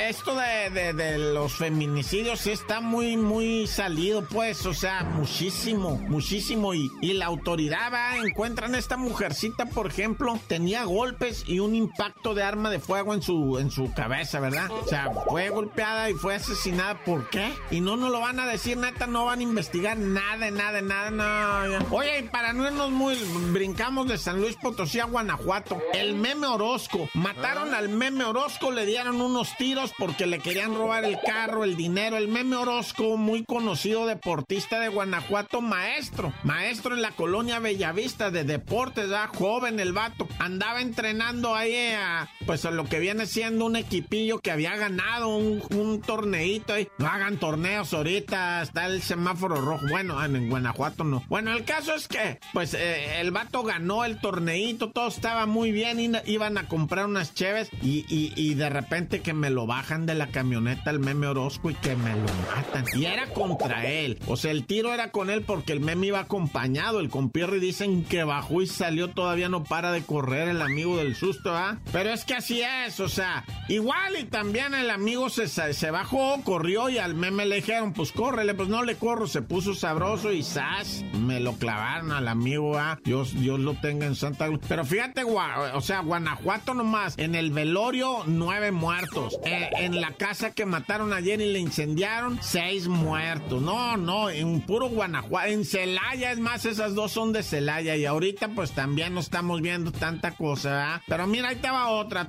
esto 0.00 0.36
de, 0.36 0.92
de, 0.92 1.16
los 1.16 1.54
feminicidios 1.54 2.46
está 2.46 2.82
muy, 2.82 3.16
muy 3.16 3.66
salido, 3.66 4.28
pues, 4.28 4.66
o 4.66 4.74
sea, 4.74 5.02
muchísimo, 5.02 5.96
muchísimo. 5.96 6.74
Y, 6.74 6.90
y 7.00 7.14
la 7.14 7.24
autoridad, 7.24 7.90
va, 7.90 8.18
encuentran 8.18 8.74
esta 8.74 8.98
mujercita, 8.98 9.64
por 9.64 9.86
ejemplo, 9.86 10.38
tenía 10.46 10.84
golpes 10.84 11.21
y 11.46 11.60
un 11.60 11.76
impacto 11.76 12.34
de 12.34 12.42
arma 12.42 12.68
de 12.68 12.80
fuego 12.80 13.14
en 13.14 13.22
su, 13.22 13.58
en 13.58 13.70
su 13.70 13.92
cabeza, 13.92 14.40
¿verdad? 14.40 14.68
O 14.70 14.88
sea, 14.88 15.10
fue 15.28 15.50
golpeada 15.50 16.10
y 16.10 16.14
fue 16.14 16.34
asesinada. 16.34 17.04
¿Por 17.04 17.30
qué? 17.30 17.52
Y 17.70 17.80
no 17.80 17.96
nos 17.96 18.10
lo 18.10 18.18
van 18.20 18.40
a 18.40 18.46
decir, 18.46 18.76
neta, 18.76 19.06
no 19.06 19.26
van 19.26 19.38
a 19.38 19.42
investigar 19.42 19.96
nada, 19.96 20.50
nada, 20.50 20.80
nada, 20.80 21.10
no. 21.10 21.96
Oye, 21.96 22.18
y 22.18 22.22
para 22.24 22.52
no 22.52 22.66
irnos 22.66 22.90
muy, 22.90 23.16
brincamos 23.52 24.08
de 24.08 24.18
San 24.18 24.40
Luis 24.40 24.56
Potosí 24.56 24.98
a 24.98 25.04
Guanajuato. 25.04 25.80
El 25.94 26.16
meme 26.16 26.48
Orozco. 26.48 27.08
Mataron 27.14 27.72
al 27.72 27.88
meme 27.88 28.24
Orozco, 28.24 28.72
le 28.72 28.84
dieron 28.84 29.20
unos 29.20 29.56
tiros 29.56 29.92
porque 29.96 30.26
le 30.26 30.40
querían 30.40 30.74
robar 30.74 31.04
el 31.04 31.20
carro, 31.20 31.62
el 31.62 31.76
dinero. 31.76 32.16
El 32.16 32.28
meme 32.28 32.56
Orozco, 32.56 33.16
muy 33.16 33.44
conocido 33.44 34.06
deportista 34.06 34.80
de 34.80 34.88
Guanajuato, 34.88 35.60
maestro. 35.60 36.32
Maestro 36.42 36.96
en 36.96 37.02
la 37.02 37.12
colonia 37.12 37.60
Bellavista 37.60 38.32
de 38.32 38.42
deportes, 38.42 39.08
¿verdad? 39.08 39.30
Joven 39.32 39.78
el 39.78 39.92
vato. 39.92 40.26
Andaba 40.40 40.80
entrenando 41.12 41.54
ahí 41.54 41.92
a, 41.94 42.30
pues 42.46 42.64
a 42.64 42.70
lo 42.70 42.84
que 42.86 42.98
viene 42.98 43.26
siendo 43.26 43.66
un 43.66 43.76
equipillo 43.76 44.40
que 44.40 44.50
había 44.50 44.76
ganado 44.76 45.36
un, 45.36 46.00
torneito 46.00 46.72
ahí. 46.72 46.88
No 46.96 47.06
hagan 47.06 47.36
torneos 47.36 47.92
ahorita, 47.92 48.62
está 48.62 48.86
el 48.86 49.02
semáforo 49.02 49.56
rojo. 49.60 49.84
Bueno, 49.90 50.24
en 50.24 50.48
Guanajuato 50.48 51.04
no. 51.04 51.22
Bueno, 51.28 51.52
el 51.52 51.64
caso 51.64 51.94
es 51.94 52.08
que, 52.08 52.38
pues 52.54 52.72
eh, 52.72 53.20
el 53.20 53.30
vato 53.30 53.62
ganó 53.62 54.06
el 54.06 54.20
torneito, 54.20 54.90
todo 54.90 55.08
estaba 55.08 55.44
muy 55.44 55.70
bien, 55.70 56.16
iban 56.24 56.56
a 56.56 56.66
comprar 56.66 57.06
unas 57.06 57.34
cheves 57.34 57.68
y, 57.82 58.06
y, 58.08 58.54
de 58.54 58.70
repente 58.70 59.20
que 59.20 59.34
me 59.34 59.50
lo 59.50 59.66
bajan 59.66 60.06
de 60.06 60.14
la 60.14 60.28
camioneta 60.28 60.90
el 60.90 60.98
meme 60.98 61.26
Orozco 61.26 61.70
y 61.70 61.74
que 61.74 61.94
me 61.94 62.14
lo 62.14 62.26
matan. 62.54 62.84
Y 62.94 63.04
era 63.04 63.26
contra 63.26 63.86
él. 63.86 64.18
O 64.26 64.36
sea, 64.36 64.50
el 64.50 64.64
tiro 64.64 64.94
era 64.94 65.10
con 65.10 65.28
él 65.28 65.42
porque 65.42 65.72
el 65.72 65.80
meme 65.80 66.08
iba 66.08 66.20
acompañado. 66.20 67.00
El 67.00 67.10
compierre 67.10 67.60
dicen 67.60 68.04
que 68.04 68.24
bajó 68.24 68.62
y 68.62 68.66
salió, 68.66 69.08
todavía 69.08 69.48
no 69.48 69.64
para 69.64 69.92
de 69.92 70.02
correr 70.02 70.48
el 70.48 70.62
amigo 70.62 71.01
del 71.02 71.16
susto, 71.16 71.54
¿ah? 71.54 71.78
Pero 71.92 72.10
es 72.10 72.24
que 72.24 72.34
así 72.34 72.62
es, 72.62 73.00
o 73.00 73.08
sea, 73.08 73.44
igual 73.68 74.16
y 74.18 74.24
también 74.24 74.74
el 74.74 74.90
amigo 74.90 75.28
se, 75.30 75.48
se 75.48 75.90
bajó, 75.90 76.40
corrió 76.42 76.88
y 76.88 76.98
al 76.98 77.14
meme 77.14 77.46
le 77.46 77.56
dijeron, 77.56 77.92
pues 77.92 78.12
córrele, 78.12 78.54
pues 78.54 78.68
no 78.68 78.82
le 78.84 78.96
corro, 78.96 79.26
se 79.26 79.42
puso 79.42 79.74
sabroso 79.74 80.32
y 80.32 80.42
¡zas! 80.42 81.04
Me 81.18 81.40
lo 81.40 81.54
clavaron 81.54 82.12
al 82.12 82.28
amigo, 82.28 82.78
¿ah? 82.78 82.98
Dios, 83.04 83.34
Dios 83.34 83.60
lo 83.60 83.74
tenga 83.74 84.06
en 84.06 84.14
Santa 84.14 84.46
Cruz. 84.46 84.60
Pero 84.68 84.84
fíjate, 84.84 85.24
o 85.24 85.80
sea, 85.80 86.00
Guanajuato 86.00 86.74
nomás, 86.74 87.14
en 87.18 87.34
el 87.34 87.50
velorio, 87.50 88.22
nueve 88.26 88.72
muertos. 88.72 89.38
Eh, 89.44 89.70
en 89.78 90.00
la 90.00 90.12
casa 90.12 90.52
que 90.52 90.66
mataron 90.66 91.12
ayer 91.12 91.40
y 91.40 91.52
le 91.52 91.58
incendiaron, 91.58 92.38
seis 92.42 92.88
muertos. 92.88 93.60
No, 93.62 93.96
no, 93.96 94.30
en 94.30 94.60
puro 94.62 94.88
Guanajuato, 94.88 95.48
en 95.48 95.64
Celaya, 95.64 96.32
es 96.32 96.38
más, 96.38 96.64
esas 96.64 96.94
dos 96.94 97.12
son 97.12 97.32
de 97.32 97.42
Celaya 97.42 97.96
y 97.96 98.06
ahorita 98.06 98.48
pues 98.48 98.72
también 98.72 99.14
no 99.14 99.20
estamos 99.20 99.60
viendo 99.60 99.92
tanta 99.92 100.32
cosa, 100.32 100.91
¿ah? 100.91 100.91
Pero 101.06 101.26
mira, 101.26 101.48
ahí 101.48 101.56
te 101.56 101.70
va 101.70 101.88
otra. 101.88 102.28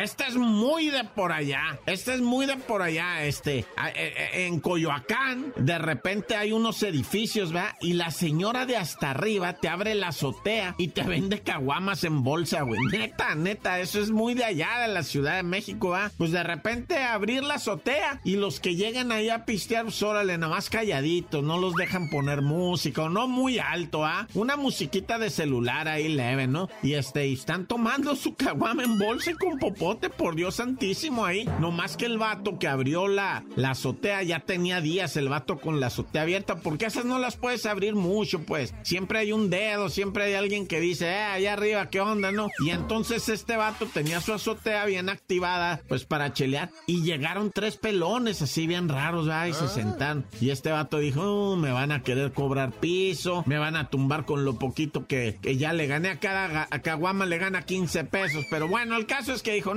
Esta 0.00 0.26
es 0.26 0.36
muy 0.36 0.88
de 0.88 1.04
por 1.04 1.30
allá. 1.30 1.78
Esta 1.84 2.14
es 2.14 2.22
muy 2.22 2.46
de 2.46 2.56
por 2.56 2.80
allá. 2.80 3.22
Este, 3.26 3.58
eh, 3.58 3.66
eh, 3.94 4.46
en 4.46 4.58
Coyoacán, 4.58 5.52
de 5.56 5.76
repente 5.76 6.36
hay 6.36 6.52
unos 6.52 6.82
edificios, 6.82 7.52
¿verdad? 7.52 7.74
Y 7.82 7.92
la 7.92 8.10
señora 8.10 8.64
de 8.64 8.78
hasta 8.78 9.10
arriba 9.10 9.52
te 9.58 9.68
abre 9.68 9.94
la 9.94 10.08
azotea 10.08 10.74
y 10.78 10.88
te 10.88 11.02
vende 11.02 11.40
caguamas 11.40 12.04
en 12.04 12.22
bolsa, 12.24 12.62
güey. 12.62 12.80
Neta, 12.90 13.34
neta, 13.34 13.78
eso 13.80 14.00
es 14.00 14.10
muy 14.10 14.32
de 14.32 14.44
allá 14.44 14.80
de 14.80 14.88
la 14.88 15.02
Ciudad 15.02 15.36
de 15.36 15.42
México, 15.42 15.90
¿va? 15.90 16.10
Pues 16.16 16.32
de 16.32 16.44
repente 16.44 17.02
abrir 17.02 17.44
la 17.44 17.56
azotea 17.56 18.22
y 18.24 18.36
los 18.36 18.58
que 18.58 18.76
llegan 18.76 19.12
ahí 19.12 19.28
a 19.28 19.44
pistear, 19.44 19.84
pues 19.84 20.02
órale, 20.02 20.38
nada 20.38 20.54
más 20.54 20.70
calladitos, 20.70 21.44
no 21.44 21.58
los 21.58 21.74
dejan 21.74 22.08
poner 22.08 22.40
música 22.40 23.02
o 23.02 23.10
no 23.10 23.28
muy 23.28 23.58
alto, 23.58 24.06
¿ah? 24.06 24.26
Una 24.32 24.56
musiquita 24.56 25.18
de 25.18 25.28
celular 25.28 25.88
ahí 25.88 26.08
leve, 26.08 26.46
¿no? 26.46 26.70
Y 26.82 26.94
este, 26.94 27.26
y 27.26 27.34
están 27.34 27.66
tomando 27.66 28.16
su 28.16 28.34
caguama 28.34 28.82
en 28.82 28.98
bolsa 28.98 29.32
con 29.34 29.58
popó 29.58 29.89
rebote, 29.90 30.10
por 30.10 30.34
Dios 30.34 30.56
santísimo 30.56 31.24
ahí. 31.24 31.48
No 31.58 31.70
más 31.70 31.96
que 31.96 32.06
el 32.06 32.18
vato 32.18 32.58
que 32.58 32.68
abrió 32.68 33.08
la, 33.08 33.44
la 33.56 33.70
azotea, 33.70 34.22
ya 34.22 34.40
tenía 34.40 34.80
días 34.80 35.16
el 35.16 35.28
vato 35.28 35.58
con 35.58 35.80
la 35.80 35.88
azotea 35.88 36.22
abierta, 36.22 36.60
porque 36.60 36.86
esas 36.86 37.04
no 37.04 37.18
las 37.18 37.36
puedes 37.36 37.66
abrir 37.66 37.94
mucho, 37.94 38.40
pues. 38.42 38.74
Siempre 38.82 39.20
hay 39.20 39.32
un 39.32 39.50
dedo, 39.50 39.88
siempre 39.88 40.24
hay 40.24 40.34
alguien 40.34 40.66
que 40.66 40.80
dice, 40.80 41.08
eh, 41.08 41.22
allá 41.22 41.54
arriba, 41.54 41.90
¿qué 41.90 42.00
onda, 42.00 42.30
no? 42.30 42.48
Y 42.64 42.70
entonces 42.70 43.28
este 43.28 43.56
vato 43.56 43.86
tenía 43.86 44.20
su 44.20 44.32
azotea 44.32 44.84
bien 44.86 45.08
activada, 45.08 45.80
pues 45.88 46.04
para 46.04 46.32
chelear. 46.32 46.70
Y 46.86 47.02
llegaron 47.02 47.50
tres 47.50 47.76
pelones 47.76 48.42
así 48.42 48.66
bien 48.66 48.88
raros, 48.88 49.26
¿verdad? 49.26 49.46
Y 49.46 49.52
se 49.54 49.64
ah. 49.64 49.68
sentaron. 49.68 50.26
Y 50.40 50.50
este 50.50 50.70
vato 50.70 50.98
dijo, 50.98 51.22
oh, 51.22 51.56
me 51.56 51.72
van 51.72 51.92
a 51.92 52.02
querer 52.02 52.32
cobrar 52.32 52.72
piso, 52.72 53.42
me 53.46 53.58
van 53.58 53.76
a 53.76 53.88
tumbar 53.88 54.24
con 54.24 54.44
lo 54.44 54.58
poquito 54.58 55.06
que, 55.06 55.38
que 55.40 55.56
ya 55.56 55.72
le 55.72 55.86
gané 55.86 56.10
a 56.10 56.20
cada 56.20 56.68
a 56.70 56.78
Caguama 56.80 57.26
le 57.26 57.38
gana 57.38 57.62
15 57.62 58.04
pesos. 58.04 58.44
Pero 58.50 58.68
bueno, 58.68 58.96
el 58.96 59.06
caso 59.06 59.32
es 59.32 59.42
que 59.42 59.52
dijo, 59.52 59.74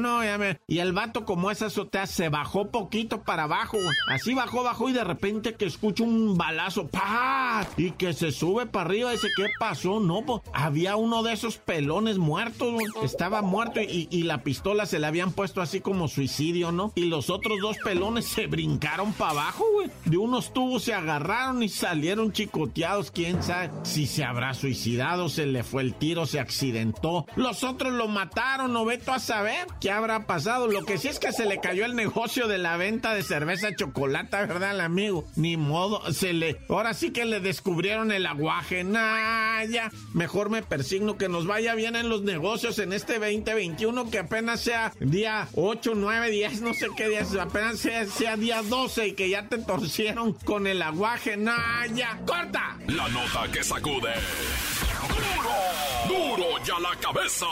Y 0.67 0.79
el 0.79 0.93
vato, 0.93 1.25
como 1.25 1.51
esa 1.51 1.67
azotea, 1.67 2.07
se 2.07 2.29
bajó 2.29 2.69
poquito 2.69 3.24
para 3.24 3.43
abajo, 3.43 3.77
Así 4.07 4.33
bajó, 4.33 4.63
bajó 4.63 4.89
y 4.89 4.93
de 4.93 5.03
repente 5.03 5.55
que 5.55 5.65
escucha 5.65 6.03
un 6.03 6.38
balazo, 6.38 6.88
¡pa! 6.88 7.65
Y 7.77 7.91
que 7.91 8.13
se 8.13 8.31
sube 8.31 8.65
para 8.65 8.86
arriba. 8.86 9.12
Dice, 9.12 9.27
¿qué 9.36 9.48
pasó? 9.60 10.00
No, 10.00 10.24
pues 10.25 10.41
había 10.53 10.95
uno 10.95 11.24
de 11.24 11.33
esos 11.33 11.57
pelones 11.57 12.17
muertos, 12.17 12.81
Estaba 13.03 13.41
muerto 13.41 13.81
y, 13.81 14.07
y 14.12 14.24
la 14.24 14.43
pistola 14.43 14.86
se 14.86 15.00
le 15.00 15.07
habían 15.07 15.31
puesto 15.31 15.62
así 15.62 15.81
como 15.81 16.07
suicidio, 16.07 16.72
¿no? 16.72 16.91
Y 16.95 17.05
los 17.05 17.29
otros 17.29 17.60
dos 17.62 17.77
pelones 17.83 18.25
se 18.25 18.48
brincaron 18.48 19.13
para 19.13 19.31
abajo, 19.31 19.65
güey. 19.74 19.89
De 20.05 20.17
unos 20.17 20.53
tubos 20.53 20.83
se 20.83 20.93
agarraron 20.93 21.63
y 21.63 21.69
salieron 21.69 22.31
chicoteados. 22.31 23.12
Quién 23.12 23.41
sabe 23.43 23.72
si 23.83 24.07
se 24.07 24.24
habrá 24.24 24.53
suicidado, 24.53 25.29
se 25.29 25.45
le 25.45 25.63
fue 25.63 25.81
el 25.83 25.93
tiro, 25.93 26.25
se 26.25 26.39
accidentó. 26.39 27.25
Los 27.36 27.63
otros 27.63 27.93
lo 27.93 28.07
mataron, 28.07 28.74
no 28.74 28.86
veto 28.86 29.12
a 29.12 29.19
saber 29.19 29.67
habrá 29.97 30.25
pasado. 30.25 30.67
Lo 30.67 30.85
que 30.85 30.97
sí 30.97 31.07
es 31.07 31.19
que 31.19 31.31
se 31.31 31.45
le 31.45 31.59
cayó 31.59 31.85
el 31.85 31.95
negocio 31.95 32.47
de 32.47 32.57
la 32.57 32.77
venta 32.77 33.13
de 33.13 33.23
cerveza 33.23 33.75
chocolate, 33.75 34.38
¿verdad, 34.45 34.71
el 34.71 34.81
amigo? 34.81 35.25
Ni 35.35 35.57
modo, 35.57 36.12
se 36.13 36.33
le. 36.33 36.59
Ahora 36.69 36.93
sí 36.93 37.12
que 37.12 37.25
le 37.25 37.39
descubrieron 37.39 38.12
el 38.12 38.25
aguaje. 38.25 38.83
Nah, 38.83 39.63
ya. 39.65 39.91
Mejor 40.13 40.50
me 40.50 40.63
persigno 40.63 41.17
que 41.17 41.29
nos 41.29 41.47
vaya 41.47 41.75
bien 41.75 41.95
en 41.95 42.09
los 42.09 42.23
negocios 42.23 42.79
en 42.79 42.93
este 42.93 43.19
2021, 43.19 44.09
que 44.09 44.19
apenas 44.19 44.62
sea 44.62 44.93
día 45.00 45.47
8, 45.55 45.93
9, 45.95 46.29
10, 46.29 46.62
no 46.62 46.73
sé 46.73 46.88
qué 46.95 47.09
días, 47.09 47.35
apenas 47.35 47.79
sea, 47.79 48.05
sea 48.05 48.35
día 48.38 48.62
12 48.62 49.07
y 49.07 49.13
que 49.13 49.29
ya 49.29 49.47
te 49.47 49.57
torcieron 49.57 50.33
con 50.33 50.67
el 50.67 50.81
aguaje. 50.81 51.38
Nah, 51.38 51.85
ya. 51.93 52.19
¡Corta! 52.25 52.77
La 52.88 53.07
nota 53.09 53.51
que 53.51 53.63
sacude. 53.63 54.13
¡Duro! 56.07 56.38
¡Duro 56.38 56.63
ya 56.65 56.79
la 56.79 56.95
cabeza! 57.00 57.45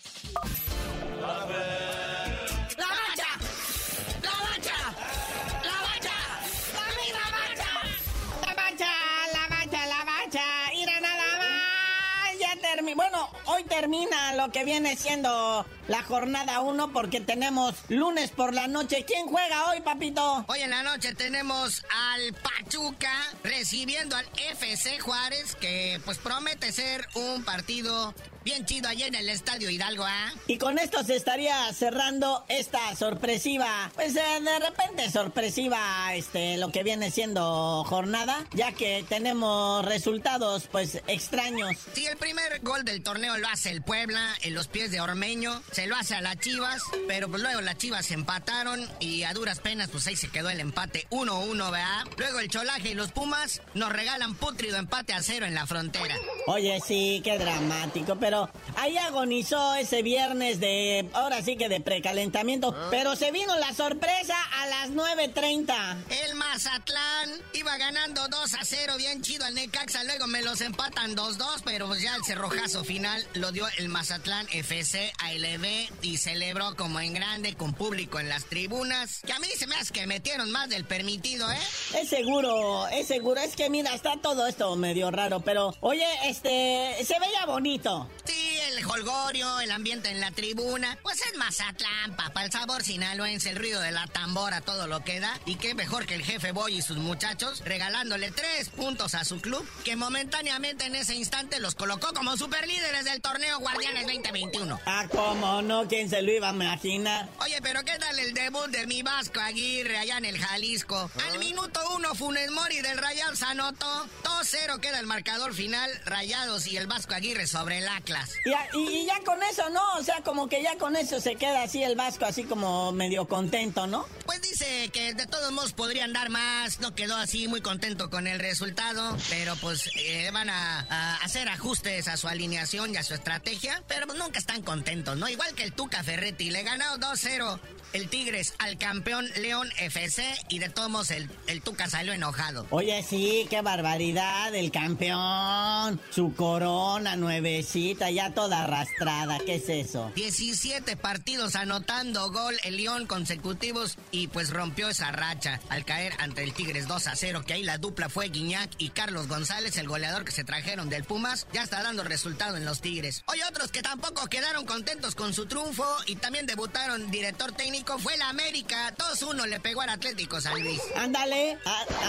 Bueno, 12.95 13.30
termina 13.64 14.36
lo 14.36 14.52
que 14.52 14.64
viene 14.64 14.96
siendo 14.96 15.66
la 15.88 16.04
jornada 16.04 16.62
1 16.62 16.92
porque 16.94 17.22
tenemos 17.22 17.76
lunes 17.90 18.32
por 18.32 18.54
la 18.54 18.68
noche. 18.68 19.06
¿Quién 19.06 19.28
juega 19.28 19.70
hoy, 19.70 19.82
papito? 19.82 20.46
Hoy 20.48 20.62
en 20.62 20.70
la 20.70 20.84
noche 20.84 21.14
tenemos 21.14 21.84
al 21.90 22.34
Pachuca 22.34 23.14
recibiendo 23.44 24.16
al 24.16 24.26
FC 24.50 25.00
Juárez, 25.00 25.56
que 25.56 26.00
pues 26.06 26.18
promete 26.18 26.72
ser 26.72 27.08
un 27.16 27.44
partido 27.44 28.14
Bien 28.44 28.66
chido 28.66 28.90
allá 28.90 29.06
en 29.06 29.14
el 29.14 29.30
Estadio 29.30 29.70
Hidalgo, 29.70 30.04
¿ah? 30.04 30.34
Y 30.48 30.58
con 30.58 30.80
esto 30.80 31.04
se 31.04 31.16
estaría 31.16 31.72
cerrando 31.74 32.44
esta 32.50 32.96
sorpresiva, 32.96 33.92
pues 33.94 34.16
eh, 34.16 34.42
de 34.42 34.60
repente 34.60 35.12
sorpresiva, 35.12 36.16
este, 36.16 36.58
lo 36.58 36.72
que 36.72 36.82
viene 36.82 37.12
siendo 37.12 37.84
jornada, 37.84 38.44
ya 38.54 38.72
que 38.72 39.06
tenemos 39.08 39.86
resultados, 39.86 40.68
pues, 40.72 41.04
extraños. 41.06 41.78
Sí, 41.94 42.08
el 42.08 42.18
primer 42.18 42.62
gol 42.62 42.84
del 42.84 43.04
torneo 43.04 43.38
lo 43.41 43.47
hace 43.47 43.69
el 43.69 43.82
Puebla 43.82 44.36
en 44.41 44.56
los 44.56 44.67
pies 44.67 44.91
de 44.91 45.01
Ormeño, 45.01 45.62
se 45.71 45.86
lo 45.88 45.95
hace 45.95 46.15
a 46.15 46.21
las 46.21 46.38
Chivas, 46.39 46.82
pero 47.08 47.30
pues 47.30 47.43
luego 47.43 47.62
las 47.62 47.77
Chivas 47.77 48.10
empataron 48.12 48.89
y 48.99 49.23
a 49.23 49.34
duras 49.34 49.60
penas, 49.60 49.89
pues 49.89 50.08
ahí 50.08 50.15
se 50.15 50.30
quedó 50.30 50.49
el 50.49 50.60
empate 50.60 51.06
1-1, 51.12 51.71
¿verdad? 51.71 52.06
Luego 52.17 52.39
el 52.39 52.49
Cholaje 52.49 52.89
y 52.89 52.93
los 52.93 53.12
Pumas 53.12 53.62
nos 53.75 53.91
regalan 53.91 54.36
putrido 54.36 54.77
empate 54.77 55.13
a 55.13 55.21
cero 55.21 55.45
en 55.45 55.54
la 55.54 55.67
frontera. 55.67 56.15
Oye, 56.47 56.80
sí, 56.86 57.21
qué 57.23 57.38
dramático, 57.38 58.15
pero 58.15 58.32
pero 58.32 58.49
ahí 58.77 58.97
agonizó 58.97 59.75
ese 59.75 60.04
viernes 60.04 60.62
de, 60.62 61.06
ahora 61.12 61.41
sí 61.41 61.58
que 61.58 61.67
de 61.67 61.82
precalentamiento, 61.82 62.73
ah. 62.73 62.88
pero 62.89 63.17
se 63.17 63.30
vino 63.34 63.54
la 63.60 63.73
sorpresa 63.73 64.38
a 64.62 64.67
las 64.67 64.91
9.30. 64.91 65.97
El 66.23 66.36
Mazatlán 66.36 67.30
iba 67.51 67.75
ganando 67.75 68.25
2 68.30 68.54
a 68.54 68.63
0, 68.63 68.93
bien 68.97 69.21
chido 69.21 69.43
al 69.43 69.54
Necaxa, 69.54 70.06
luego 70.06 70.27
me 70.27 70.41
los 70.43 70.62
empatan 70.62 71.13
2-2, 71.13 71.62
pero 71.65 71.88
pues 71.88 72.01
ya 72.01 72.15
el 72.15 72.23
cerrojazo 72.23 72.86
final 72.86 73.27
lo 73.36 73.52
dio 73.52 73.65
el 73.78 73.89
Mazatlán 73.89 74.48
FC 74.52 75.12
a 75.20 75.34
LB 75.34 75.89
y 76.02 76.17
celebró 76.17 76.76
como 76.76 77.00
en 77.00 77.13
grande 77.13 77.56
con 77.56 77.74
público 77.74 78.20
en 78.20 78.30
las 78.30 78.46
tribunas, 78.46 79.22
que 79.26 79.34
a 79.34 79.39
mí 79.39 79.48
se 79.58 79.67
me 79.67 79.76
hace 79.76 79.94
que 79.94 80.08
metieron 80.08 80.52
más 80.52 80.70
del 80.70 80.86
permitido, 80.86 81.50
¿eh? 81.52 81.58
Es 82.00 82.10
seguro, 82.10 82.88
es 82.88 83.08
seguro, 83.08 83.39
es 83.41 83.56
que 83.56 83.70
mira, 83.70 83.94
está 83.94 84.17
todo 84.22 84.48
esto 84.48 84.76
medio 84.76 85.12
raro, 85.12 85.39
pero 85.41 85.74
oye, 85.82 86.06
este, 86.26 86.96
se 87.06 87.20
veía 87.20 87.46
bonito. 87.46 88.10
Sí, 88.26 88.51
el 88.82 88.88
holgorio, 88.89 89.60
el 89.60 89.72
ambiente 89.72 90.10
en 90.10 90.20
la 90.20 90.32
tribuna. 90.32 90.98
Pues 91.04 91.22
es 91.26 91.38
Mazatlán, 91.38 92.15
papá. 92.15 92.46
El 92.46 92.52
sabor 92.52 92.84
sinaloense, 92.84 93.52
el 93.52 93.58
ruido 93.58 93.80
de 93.82 93.91
la 93.91 94.08
tambora, 94.08 94.62
todo 94.62 94.88
lo 94.88 95.04
que 95.04 95.20
da. 95.20 95.39
Y 95.46 95.56
qué 95.56 95.76
mejor 95.76 96.06
que 96.06 96.15
el 96.15 96.24
jefe 96.24 96.52
Boy 96.52 96.78
y 96.78 96.82
sus 96.82 96.98
muchachos 96.98 97.62
regalándole 97.63 98.32
tres 98.32 98.70
puntos 98.70 99.13
a 99.13 99.24
su 99.24 99.39
club, 99.39 99.67
que 99.84 99.96
momentáneamente 99.96 100.86
en 100.86 100.96
ese 100.96 101.15
instante 101.15 101.60
los 101.60 101.76
colocó 101.76 102.13
como 102.13 102.36
superlíderes 102.38 103.06
del 103.06 103.22
torneo 103.22 103.60
Guardianes 103.60 104.08
2021. 104.08 104.80
Ah, 104.86 105.06
cómo 105.12 105.62
no, 105.62 105.88
quién 105.88 106.10
se 106.10 106.22
lo 106.22 106.32
iba 106.32 106.50
a 106.50 106.54
imaginar. 106.54 107.30
Oye, 107.39 107.60
pero 107.62 107.84
¿qué 107.84 107.98
tal 108.00 108.17
el 108.17 108.34
debut 108.34 108.67
de 108.67 108.88
mi 108.88 109.04
Vasco 109.04 109.39
Aguirre 109.39 109.98
allá 109.98 110.17
en 110.17 110.26
el 110.26 110.39
Jalisco? 110.39 111.12
Al 111.30 111.39
minuto 111.39 111.80
uno, 111.96 112.15
Funes 112.15 112.50
Mori 112.52 112.82
del 112.82 112.98
Rayal 112.98 113.38
Sanoto. 113.38 114.08
2-0 114.24 114.80
queda 114.80 115.00
el 115.00 115.06
marcador 115.06 115.54
final. 115.54 115.91
Rayados 116.06 116.65
y 116.67 116.78
el 116.78 116.88
Vasco 116.88 117.13
Aguirre 117.13 117.46
sobre 117.48 117.78
el 117.80 117.88
ACLA. 117.88 118.28
Y, 118.46 118.71
ya 119.06 119.20
con 119.24 119.42
eso, 119.44 119.70
¿no? 119.70 119.82
O 119.98 120.04
sea, 120.04 120.22
como 120.22 120.48
que 120.48 120.62
ya 120.64 120.78
con 120.78 120.96
eso 120.96 121.20
se 121.20 121.36
queda 121.36 121.64
así 121.64 121.84
el 121.84 121.96
Vasco, 121.96 122.26
así 122.26 122.44
como 122.44 122.92
medio 122.92 123.28
contento, 123.28 123.88
¿no? 123.88 124.06
Pues 124.26 124.42
dice 124.42 124.90
que 124.94 125.14
de 125.14 125.28
todos 125.28 125.52
modos 125.52 125.74
podrían 125.74 126.14
dar 126.14 126.30
más, 126.30 126.80
no 126.80 126.96
quedó 126.96 127.16
así 127.18 127.48
muy 127.48 127.62
contento 127.62 128.10
con 128.10 128.28
el 128.28 128.40
resultado, 128.40 129.18
pero 129.30 129.56
pues 129.58 129.90
eh, 129.98 130.30
van 130.32 130.50
a, 130.50 131.18
hacer 131.22 131.50
ajustes 131.50 132.08
a 132.08 132.18
su 132.18 132.28
alineación 132.28 132.94
y 132.94 132.98
a 132.98 133.04
su 133.04 133.14
estrategia, 133.14 133.84
pero 133.88 134.06
nunca 134.08 134.40
están 134.40 134.62
contentos, 134.62 135.18
¿no? 135.18 135.28
Igual 135.28 135.54
que 135.54 135.64
el 135.64 135.74
Tuca 135.74 136.04
Ferretti, 136.04 136.50
le 136.52 136.64
ganó 136.64 136.98
2-0 136.98 137.60
el 137.93 138.10
Tigres 138.10 138.54
al 138.60 138.77
campeón 138.77 139.27
León 139.38 139.69
FC 139.80 140.23
y 140.49 140.60
de 140.60 140.69
todos 140.69 140.89
modos 140.89 141.12
el, 141.12 141.30
el 141.47 141.62
Tuca 141.62 141.89
salió 141.89 142.13
enojado. 142.13 142.65
Oye, 142.69 143.04
sí, 143.04 143.47
qué 143.49 143.62
barbaridad, 143.62 144.54
el 144.56 144.71
campeón, 144.71 145.99
su 146.10 146.34
corona 146.36 147.15
nuevecita, 147.15 148.10
ya 148.12 148.34
toda 148.34 148.63
arrastrada, 148.63 149.39
¿qué 149.45 149.56
es 149.56 149.69
eso? 149.69 150.12
17 150.15 150.95
partidos 150.97 151.56
anotando 151.56 152.32
gol 152.32 152.56
el 152.63 152.77
León 152.77 153.08
consecutivos 153.08 153.97
y 154.12 154.27
pues 154.27 154.49
rompió 154.49 154.89
esa 154.89 155.12
racha 155.12 155.60
al 155.69 155.86
caer 155.86 156.13
ante 156.19 156.43
el 156.43 156.54
Tigres 156.54 156.88
2 156.88 157.08
a 157.08 157.15
0, 157.15 157.43
que 157.45 157.54
ahí 157.54 157.63
la 157.63 157.77
dupla 157.77 158.10
fue 158.10 158.30
Guiñac 158.30 158.69
y 158.77 158.89
Carlos 158.89 159.27
González, 159.27 159.77
el 159.77 159.88
goleador 159.88 160.25
que 160.25 160.32
se 160.32 160.43
trajeron 160.43 160.89
del 160.89 161.04
Pumas, 161.04 161.47
ya 161.54 161.63
está 161.63 161.84
dando 161.84 162.04
resultado 162.04 162.58
en 162.58 162.65
los 162.65 162.82
Tigres. 162.82 163.23
Hoy 163.27 163.39
otros 163.49 163.71
que 163.71 163.82
tampoco 163.82 164.27
quedaron 164.27 164.65
contentos 164.65 165.15
con 165.15 165.34
su 165.34 165.45
triunfo 165.45 165.86
y 166.06 166.15
también 166.15 166.45
debutaron 166.45 167.12
director 167.12 167.51
técnico 167.51 167.81
fue 167.86 168.13
el 168.13 168.22
América, 168.22 168.94
2-1 168.96 169.48
le 169.48 169.60
pegó 169.60 169.82
al 169.82 169.89
Atlético 169.89 170.39
San 170.39 170.62
Luis. 170.62 170.80
Ándale, 170.96 171.58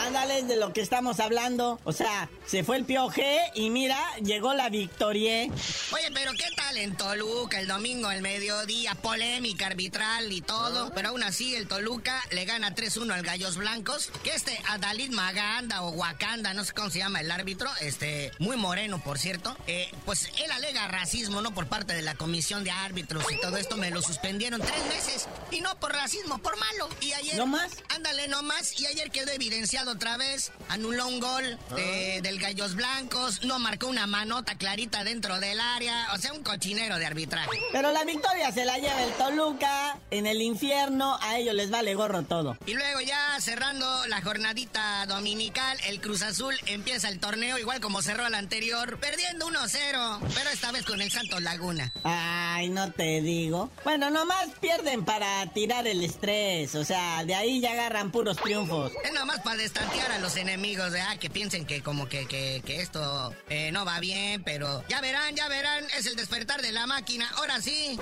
ándale 0.07 0.43
de 0.43 0.57
lo 0.57 0.73
que 0.73 0.81
estamos 0.81 1.19
hablando, 1.19 1.81
o 1.85 1.93
sea, 1.93 2.29
se 2.47 2.63
fue 2.63 2.77
el 2.77 2.85
pioje 2.85 3.41
y 3.55 3.71
mira, 3.71 3.99
llegó 4.23 4.55
la 4.55 4.69
victoria. 4.69 5.45
Oye, 5.93 6.11
pero 6.13 6.33
¿qué 6.33 6.47
tal 6.57 6.77
en 6.77 6.97
Toluca 6.97 7.59
el 7.59 7.67
domingo 7.67 8.09
al 8.09 8.23
mediodía? 8.23 8.95
Polémica 8.97 9.67
arbitral 9.67 10.31
y 10.33 10.43
todo, 10.43 10.93
pero 10.95 11.09
aún 11.09 11.23
así 11.23 11.55
el 11.55 11.67
Toluca 11.67 12.23
le 12.31 12.45
gana 12.45 12.75
3-1 12.75 13.13
al 13.13 13.23
Gallos 13.23 13.57
Blancos, 13.57 14.11
que 14.23 14.35
este 14.35 14.59
Adalid 14.69 15.11
Maganda 15.11 15.83
o 15.83 15.91
Wakanda, 15.91 16.55
no 16.55 16.65
sé 16.65 16.73
cómo 16.73 16.91
se 16.91 16.99
llama 16.99 17.21
el 17.21 17.31
árbitro, 17.31 17.71
este, 17.81 18.31
muy 18.39 18.57
moreno 18.57 19.03
por 19.03 19.19
cierto, 19.19 19.57
eh, 19.67 19.91
pues 20.05 20.29
él 20.45 20.51
alega 20.51 20.87
racismo, 20.89 21.41
¿no? 21.41 21.55
Por 21.55 21.67
parte 21.67 21.95
de 21.95 22.03
la 22.03 22.15
comisión 22.15 22.65
de 22.65 22.71
árbitros 22.71 23.25
y 23.33 23.41
todo 23.41 23.57
esto, 23.57 23.77
me 23.77 23.91
lo 23.91 24.03
suspendieron 24.03 24.61
tres 24.61 24.85
meses, 24.87 25.29
y 25.51 25.61
no 25.63 25.79
por 25.79 25.93
racismo, 25.93 26.39
por 26.39 26.59
malo. 26.59 26.89
Y 27.01 27.13
ayer... 27.13 27.37
¿No 27.37 27.47
más? 27.47 27.73
Ándale, 27.89 28.29
no 28.29 28.43
más, 28.43 28.79
y 28.81 28.87
ayer 28.87 29.11
quedó 29.11 29.31
evidenciado 29.31 29.93
otra 29.93 30.17
vez, 30.17 30.53
anuló 30.69 31.07
un 31.07 31.21
gol 31.21 31.59
ah. 31.71 31.75
del 31.77 32.39
Gallos 32.39 32.75
Blancos, 32.75 33.45
no 33.45 33.59
marcó 33.59 33.87
una 33.87 34.07
manota 34.07 34.57
clarita 34.57 35.05
dentro 35.05 35.41
del 35.41 35.61
área, 35.61 36.09
o 36.15 36.19
sea, 36.19 36.33
un 36.33 36.43
cochinero 36.43 36.99
de 36.99 37.07
arbitraje. 37.07 37.51
Pero 37.73 37.93
la 37.93 38.05
victoria 38.05 38.51
se 38.53 38.65
la 38.65 38.79
lleva 38.79 39.03
el 39.03 39.13
Toluca, 39.13 39.99
en 40.11 40.27
el 40.27 40.43
infierno, 40.43 41.19
a 41.21 41.39
ellos 41.39 41.55
les 41.55 41.71
vale 41.71 41.95
gorro 41.95 42.23
todo. 42.23 42.57
Y 42.67 42.75
luego 42.75 43.01
ya 43.01 43.41
cerrando 43.41 44.07
la 44.07 44.21
jornadita 44.21 45.07
dominical, 45.07 45.79
el 45.87 46.01
Cruz 46.01 46.23
Azul 46.23 46.55
empieza 46.67 47.09
el 47.09 47.21
torneo 47.21 47.59
igual 47.59 47.81
como 47.81 48.03
cerró 48.03 48.27
el 48.27 48.35
anterior, 48.35 48.99
perdiendo 48.99 49.49
1-0, 49.49 50.21
pero 50.35 50.51
esta 50.51 50.73
vez 50.73 50.85
con 50.85 51.01
el 51.01 51.11
Santos 51.11 51.43
Laguna. 51.43 51.93
Ay, 52.05 52.69
no 52.69 52.93
te 52.93 53.21
digo. 53.21 53.71
Bueno, 53.85 54.11
nomás 54.11 54.49
pierden 54.61 55.05
para 55.05 55.47
tirar 55.53 55.87
el 55.87 56.03
estrés, 56.03 56.75
o 56.75 56.85
sea, 56.85 57.25
de 57.25 57.35
ahí 57.35 57.61
ya 57.61 57.73
agarran 57.73 58.11
puros 58.11 58.37
triunfos. 58.37 58.93
Es 59.05 59.13
nomás 59.13 59.41
para 59.41 59.57
destantear 59.57 60.13
a 60.13 60.19
los 60.19 60.37
enemigos, 60.37 60.95
¿eh? 60.95 61.03
que 61.21 61.31
piensen 61.31 61.67
que 61.67 61.83
como 61.83 62.09
que, 62.09 62.27
que, 62.27 62.63
que 62.65 62.81
esto 62.81 63.35
eh, 63.49 63.71
no 63.73 63.85
va 63.85 64.01
bien, 64.01 64.43
pero 64.43 64.85
ya 64.89 65.01
verán, 65.01 65.35
ya 65.37 65.49
verán, 65.49 65.85
es 65.97 66.07
el 66.07 66.17
despertar 66.17 66.63
de 66.63 66.73
la 66.73 66.87
máquina, 66.87 67.29
ahora 67.37 67.61
sí. 67.61 67.99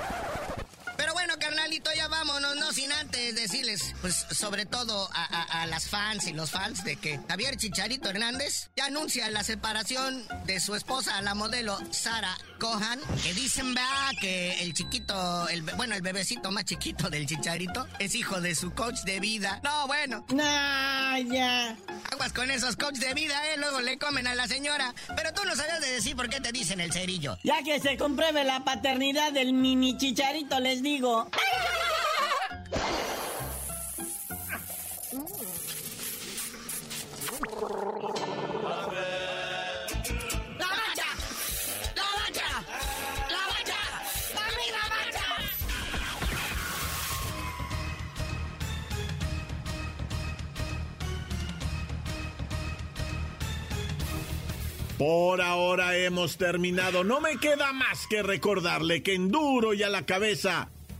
Bueno, 1.20 1.34
carnalito, 1.38 1.90
ya 1.94 2.08
vámonos, 2.08 2.56
no 2.56 2.72
sin 2.72 2.90
antes 2.92 3.34
decirles, 3.34 3.94
pues 4.00 4.26
sobre 4.30 4.64
todo 4.64 5.10
a, 5.12 5.66
las 5.66 5.86
fans 5.86 6.26
y 6.26 6.32
los 6.32 6.50
fans 6.50 6.82
de 6.82 6.96
que 6.96 7.20
Javier 7.28 7.58
Chicharito 7.58 8.08
Hernández 8.08 8.70
ya 8.74 8.86
anuncia 8.86 9.28
la 9.28 9.44
separación 9.44 10.26
de 10.46 10.60
su 10.60 10.74
esposa, 10.74 11.20
la 11.20 11.34
modelo 11.34 11.78
Sara 11.90 12.38
Cohan, 12.58 12.98
que 13.22 13.34
dicen, 13.34 13.74
va, 13.76 14.10
que 14.18 14.62
el 14.62 14.72
chiquito, 14.72 15.46
el, 15.50 15.60
bueno, 15.60 15.94
el 15.94 16.00
bebecito 16.00 16.50
más 16.50 16.64
chiquito 16.64 17.10
del 17.10 17.26
Chicharito 17.26 17.86
es 17.98 18.14
hijo 18.14 18.40
de 18.40 18.54
su 18.54 18.72
coach 18.72 19.00
de 19.04 19.20
vida. 19.20 19.60
No, 19.62 19.86
bueno. 19.86 20.24
No, 20.30 21.18
ya. 21.34 21.76
Aguas 22.12 22.32
con 22.32 22.50
esos 22.50 22.76
coaches 22.76 23.00
de 23.00 23.12
vida, 23.12 23.34
eh, 23.52 23.58
luego 23.58 23.82
le 23.82 23.98
comen 23.98 24.26
a 24.26 24.34
la 24.34 24.48
señora. 24.48 24.94
Pero 25.14 25.34
tú 25.34 25.44
no 25.44 25.54
sabes 25.54 25.80
de 25.82 25.92
decir 25.92 26.16
por 26.16 26.30
qué 26.30 26.40
te 26.40 26.50
dicen 26.50 26.80
el 26.80 26.92
cerillo. 26.92 27.36
Ya 27.44 27.62
que 27.62 27.78
se 27.78 27.98
compruebe 27.98 28.42
la 28.44 28.64
paternidad 28.64 29.32
del 29.32 29.52
mini 29.52 29.98
Chicharito, 29.98 30.58
les 30.60 30.82
digo 30.82 31.09
digo. 31.10 31.26
Por 54.98 55.40
ahora 55.40 55.96
hemos 55.96 56.36
terminado. 56.36 57.04
No 57.04 57.22
me 57.22 57.38
queda 57.38 57.72
más 57.72 58.06
que 58.06 58.22
recordarle 58.22 59.02
que 59.02 59.14
en 59.14 59.30
duro 59.30 59.72
y 59.72 59.82
a 59.82 59.88
la 59.88 60.04
cabeza 60.04 60.68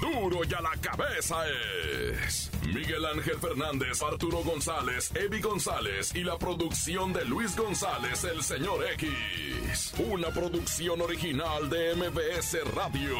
Duro 0.00 0.40
y 0.48 0.54
a 0.54 0.60
la 0.60 0.72
cabeza 0.80 1.36
es 1.48 2.50
Miguel 2.66 3.04
Ángel 3.06 3.38
Fernández, 3.38 4.02
Arturo 4.02 4.42
González, 4.42 5.10
Evi 5.14 5.40
González 5.40 6.14
y 6.14 6.22
la 6.22 6.38
producción 6.38 7.12
de 7.12 7.24
Luis 7.24 7.56
González, 7.56 8.24
el 8.24 8.42
señor 8.42 8.84
X. 8.94 9.94
Una 9.98 10.28
producción 10.28 11.00
original 11.00 11.70
de 11.70 11.94
MBS 11.94 12.58
Radio. 12.74 13.16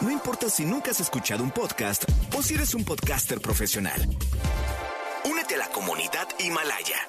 No 0.00 0.10
importa 0.10 0.50
si 0.50 0.64
nunca 0.64 0.90
has 0.90 1.00
escuchado 1.00 1.44
un 1.44 1.50
podcast 1.50 2.04
o 2.36 2.42
si 2.42 2.54
eres 2.54 2.74
un 2.74 2.84
podcaster 2.84 3.40
profesional. 3.40 4.00
Únete 5.24 5.54
a 5.54 5.58
la 5.58 5.68
comunidad 5.68 6.28
Himalaya. 6.38 7.08